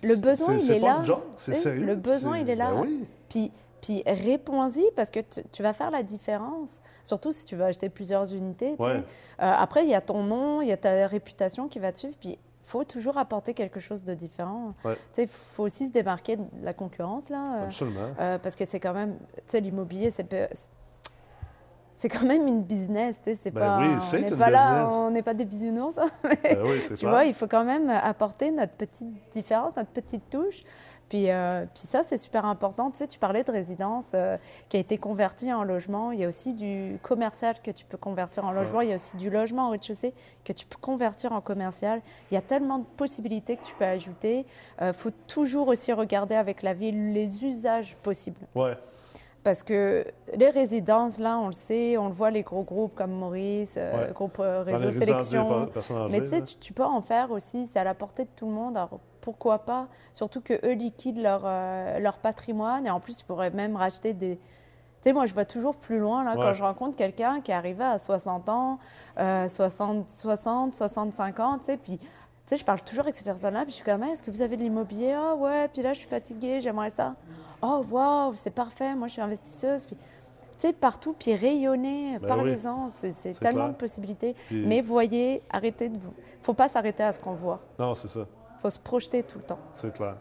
le 0.03 0.15
besoin, 0.15 0.55
il 0.55 0.71
est, 0.71 0.79
là. 0.79 1.01
C'est 1.35 1.53
sérieux. 1.53 1.85
Le 1.85 1.95
besoin, 1.95 2.39
il 2.39 2.49
est 2.49 2.55
là. 2.55 2.73
Oui. 2.75 3.05
Puis, 3.29 3.51
puis 3.81 4.01
réponds-y 4.05 4.83
parce 4.95 5.11
que 5.11 5.19
tu, 5.19 5.61
vas 5.61 5.73
faire 5.73 5.91
la 5.91 6.03
différence. 6.03 6.81
Surtout 7.03 7.33
si 7.33 7.43
tu 7.43 7.55
veux 7.55 7.65
acheter 7.65 7.89
plusieurs 7.89 8.33
unités. 8.33 8.77
Euh, 8.79 9.01
après, 9.37 9.83
il 9.83 9.89
y 9.89 9.95
a 9.95 10.01
ton 10.01 10.23
nom, 10.23 10.61
il 10.61 10.69
y 10.69 10.71
a 10.71 10.77
ta 10.77 11.05
réputation 11.07 11.67
qui 11.67 11.79
va 11.79 11.91
te 11.91 11.99
suivre. 11.99 12.15
Puis 12.17 12.29
il 12.29 12.65
faut 12.65 12.85
toujours 12.85 13.17
apporter 13.17 13.53
quelque 13.53 13.81
chose 13.81 14.05
de 14.05 14.13
différent. 14.13 14.73
Il 15.17 15.27
faut 15.27 15.63
aussi 15.63 15.87
se 15.87 15.91
démarquer 15.91 16.37
de 16.37 16.45
la 16.61 16.73
concurrence. 16.73 17.29
Là, 17.29 17.55
euh, 17.55 17.65
Absolument. 17.65 17.99
Euh, 18.21 18.37
parce 18.39 18.55
que 18.55 18.63
c'est 18.65 18.79
quand 18.79 18.93
même, 18.93 19.17
tu 19.35 19.41
sais, 19.47 19.59
l'immobilier, 19.59 20.11
c'est 20.11 20.33
c'est 22.03 22.09
quand 22.09 22.25
même 22.25 22.49
une 22.49 22.63
business, 22.63 23.21
tu 23.23 23.31
sais, 23.31 23.39
c'est 23.41 23.51
ben 23.51 23.61
pas... 23.61 23.79
Oui, 23.79 23.87
c'est 24.01 24.17
une 24.17 24.29
business. 24.29 24.49
Là, 24.51 24.89
on 24.91 25.09
n'est 25.09 25.23
pas 25.23 25.33
des 25.33 25.45
bisounours, 25.45 25.95
ben 26.23 26.59
oui, 26.65 26.81
tu 26.97 27.07
vois, 27.07 27.23
il 27.23 27.33
faut 27.33 27.47
quand 27.47 27.63
même 27.63 27.89
apporter 27.89 28.51
notre 28.51 28.73
petite 28.73 29.07
différence, 29.31 29.77
notre 29.77 29.91
petite 29.91 30.29
touche. 30.29 30.63
Puis, 31.07 31.31
euh, 31.31 31.63
puis 31.73 31.83
ça, 31.83 32.03
c'est 32.03 32.17
super 32.17 32.43
important. 32.43 32.91
Tu 32.91 32.97
sais, 32.97 33.07
tu 33.07 33.19
parlais 33.19 33.45
de 33.45 33.51
résidence 33.51 34.07
euh, 34.15 34.35
qui 34.67 34.75
a 34.75 34.81
été 34.81 34.97
convertie 34.97 35.53
en 35.53 35.63
logement. 35.63 36.11
Il 36.11 36.19
y 36.19 36.25
a 36.25 36.27
aussi 36.27 36.53
du 36.53 36.97
commercial 37.01 37.55
que 37.63 37.71
tu 37.71 37.85
peux 37.85 37.97
convertir 37.97 38.43
en 38.43 38.51
logement. 38.51 38.81
Il 38.81 38.89
y 38.89 38.91
a 38.91 38.95
aussi 38.95 39.15
du 39.15 39.29
logement 39.29 39.67
au 39.69 39.71
rez-de-chaussée 39.71 40.13
que 40.43 40.51
tu 40.51 40.65
peux 40.65 40.79
convertir 40.79 41.31
en 41.31 41.39
commercial. 41.39 42.01
Il 42.31 42.33
y 42.33 42.37
a 42.37 42.41
tellement 42.41 42.79
de 42.79 42.85
possibilités 42.97 43.55
que 43.55 43.63
tu 43.63 43.75
peux 43.75 43.85
ajouter. 43.85 44.45
Il 44.81 44.85
euh, 44.85 44.93
faut 44.93 45.11
toujours 45.27 45.69
aussi 45.69 45.93
regarder 45.93 46.35
avec 46.35 46.63
la 46.63 46.73
ville 46.73 47.13
les 47.13 47.45
usages 47.45 47.95
possibles. 47.97 48.41
Ouais. 48.55 48.75
Parce 49.43 49.61
que 49.61 50.05
les 50.35 50.49
résidences, 50.49 51.19
là, 51.19 51.37
on 51.37 51.47
le 51.47 51.53
sait, 51.53 51.97
on 51.97 52.07
le 52.07 52.13
voit, 52.13 52.31
les 52.31 52.43
gros 52.43 52.63
groupes 52.63 52.95
comme 52.95 53.11
Maurice, 53.11 53.75
euh, 53.77 54.11
groupe 54.13 54.37
euh, 54.39 54.63
Réseau 54.63 54.91
Sélection. 54.91 55.69
Mais 56.09 56.21
tu 56.21 56.29
sais, 56.29 56.41
tu, 56.41 56.71
peux 56.71 56.83
en 56.83 57.01
faire 57.01 57.31
aussi, 57.31 57.67
c'est 57.67 57.79
à 57.79 57.83
la 57.83 57.93
portée 57.93 58.23
de 58.23 58.29
tout 58.35 58.47
le 58.47 58.53
monde. 58.53 58.77
Alors 58.77 58.99
pourquoi 59.19 59.59
pas? 59.59 59.87
Surtout 60.13 60.39
qu'eux 60.39 60.73
liquident 60.73 61.21
leur, 61.21 61.41
euh, 61.45 61.99
leur 61.99 62.19
patrimoine 62.19 62.87
et 62.87 62.89
en 62.89 63.01
plus, 63.01 63.17
tu 63.17 63.25
pourrais 63.25 63.51
même 63.51 63.75
racheter 63.75 64.13
des. 64.13 64.37
Tu 64.37 65.09
sais, 65.09 65.13
moi, 65.13 65.25
je 65.25 65.33
vois 65.33 65.43
toujours 65.43 65.75
plus 65.75 65.99
loin, 65.99 66.23
là, 66.23 66.35
quand 66.35 66.53
je 66.53 66.63
rencontre 66.63 66.95
quelqu'un 66.95 67.41
qui 67.41 67.51
est 67.51 67.53
arrivé 67.53 67.83
à 67.83 67.99
60 67.99 68.47
ans, 68.47 68.79
60, 69.17 70.07
60, 70.07 70.73
65 70.73 71.39
ans, 71.41 71.57
tu 71.59 71.65
sais, 71.65 71.75
puis 71.75 71.99
sais, 72.45 72.57
je 72.57 72.65
parle 72.65 72.81
toujours 72.81 73.03
avec 73.03 73.15
ces 73.15 73.23
personnes-là, 73.23 73.61
puis 73.61 73.71
je 73.71 73.75
suis 73.75 73.83
comme, 73.83 74.03
est-ce 74.03 74.21
que 74.21 74.31
vous 74.31 74.41
avez 74.41 74.57
de 74.57 74.61
l'immobilier? 74.61 75.13
Ah 75.13 75.35
ouais, 75.35 75.67
puis 75.69 75.81
là, 75.81 75.93
je 75.93 75.99
suis 75.99 76.07
fatiguée, 76.07 76.61
j'aimerais 76.61 76.89
ça. 76.89 77.15
Oh, 77.61 77.83
waouh, 77.89 78.33
c'est 78.35 78.51
parfait, 78.51 78.95
moi, 78.95 79.07
je 79.07 79.13
suis 79.13 79.21
investisseuse. 79.21 79.85
Puis, 79.85 79.95
tu 79.95 80.03
sais, 80.57 80.73
partout, 80.73 81.15
puis 81.17 81.33
rayonner, 81.33 82.19
ben 82.19 82.27
parlez-en, 82.27 82.89
c'est 82.91 83.39
tellement 83.39 83.69
de 83.69 83.73
possibilités. 83.73 84.35
Mais 84.51 84.81
voyez, 84.81 85.41
arrêtez 85.49 85.89
de 85.89 85.97
vous. 85.97 86.13
faut 86.41 86.53
pas 86.53 86.67
s'arrêter 86.67 87.03
à 87.03 87.11
ce 87.11 87.19
qu'on 87.19 87.33
voit. 87.33 87.61
Non, 87.79 87.95
c'est 87.95 88.09
ça. 88.09 88.25
faut 88.57 88.69
se 88.69 88.79
projeter 88.79 89.23
tout 89.23 89.39
le 89.39 89.45
temps. 89.45 89.59
C'est 89.73 89.93
clair. 89.93 90.15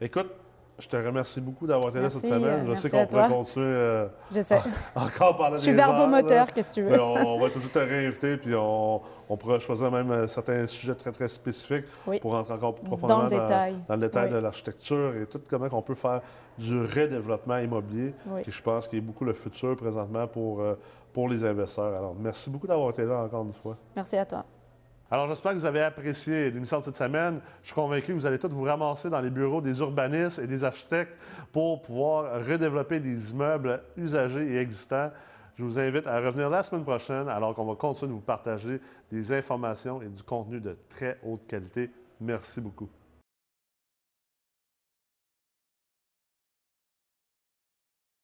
Écoute, 0.00 0.30
je 0.78 0.88
te 0.88 0.96
remercie 0.96 1.40
beaucoup 1.40 1.66
d'avoir 1.66 1.90
été 1.90 2.00
là 2.00 2.10
cette 2.10 2.22
semaine. 2.22 2.66
Je 2.68 2.74
sais 2.74 2.90
qu'on 2.90 3.06
pourrait 3.06 3.28
continuer 3.28 3.66
euh, 3.66 4.06
je 4.30 4.40
sais. 4.40 4.58
encore 4.94 5.36
pendant 5.36 5.56
Je 5.56 5.62
suis 5.62 5.72
verbomoteur, 5.72 6.52
qu'est-ce 6.52 6.70
que 6.70 6.74
tu 6.74 6.82
veux? 6.82 7.00
on, 7.00 7.38
va 7.38 7.50
toujours 7.50 7.70
te 7.70 7.78
réinviter, 7.78 8.36
puis 8.36 8.54
on, 8.56 9.00
on 9.28 9.36
pourra 9.36 9.58
choisir 9.58 9.90
même 9.90 10.10
euh, 10.10 10.26
certains 10.26 10.66
sujets 10.66 10.94
très, 10.94 11.12
très 11.12 11.28
spécifiques 11.28 11.84
pour 12.20 12.32
rentrer 12.32 12.54
encore 12.54 12.74
plus 12.74 12.84
profondément 12.84 13.18
dans 13.20 13.24
le 13.24 13.30
détail, 13.30 13.76
dans, 13.88 13.94
le 13.94 14.00
détail 14.00 14.30
de 14.30 14.36
l'architecture 14.36 15.14
et 15.16 15.26
tout 15.26 15.40
comment 15.48 15.68
on 15.70 15.82
peut 15.82 15.94
faire 15.94 16.20
du 16.58 16.80
redéveloppement 16.80 17.58
immobilier, 17.58 18.14
qui 18.44 18.50
je 18.50 18.62
pense 18.62 18.88
qui 18.88 18.96
est 18.96 19.00
beaucoup 19.00 19.24
le 19.24 19.32
futur 19.32 19.76
présentement 19.76 20.26
pour, 20.26 20.60
euh, 20.60 20.74
pour 21.12 21.28
les 21.28 21.44
investisseurs. 21.44 21.96
Alors, 21.96 22.14
merci 22.18 22.50
beaucoup 22.50 22.66
d'avoir 22.66 22.90
été 22.90 23.04
là 23.04 23.22
encore 23.22 23.44
une 23.44 23.52
fois. 23.52 23.76
Merci 23.94 24.16
à 24.16 24.24
toi. 24.24 24.44
Alors, 25.14 25.28
j'espère 25.28 25.52
que 25.52 25.58
vous 25.58 25.64
avez 25.64 25.80
apprécié 25.80 26.50
l'émission 26.50 26.80
de 26.80 26.86
cette 26.86 26.96
semaine. 26.96 27.38
Je 27.62 27.68
suis 27.68 27.74
convaincu 27.76 28.08
que 28.08 28.18
vous 28.18 28.26
allez 28.26 28.40
tous 28.40 28.48
vous 28.48 28.64
ramasser 28.64 29.08
dans 29.08 29.20
les 29.20 29.30
bureaux 29.30 29.60
des 29.60 29.78
urbanistes 29.78 30.40
et 30.40 30.48
des 30.48 30.64
architectes 30.64 31.16
pour 31.52 31.82
pouvoir 31.82 32.44
redévelopper 32.44 32.98
des 32.98 33.30
immeubles 33.30 33.80
usagés 33.96 34.54
et 34.54 34.58
existants. 34.58 35.12
Je 35.54 35.62
vous 35.62 35.78
invite 35.78 36.08
à 36.08 36.18
revenir 36.18 36.50
la 36.50 36.64
semaine 36.64 36.82
prochaine 36.82 37.28
alors 37.28 37.54
qu'on 37.54 37.64
va 37.64 37.76
continuer 37.76 38.08
de 38.08 38.14
vous 38.14 38.22
partager 38.22 38.80
des 39.12 39.30
informations 39.30 40.02
et 40.02 40.08
du 40.08 40.24
contenu 40.24 40.58
de 40.58 40.76
très 40.88 41.16
haute 41.22 41.46
qualité. 41.46 41.90
Merci 42.20 42.60
beaucoup. 42.60 42.88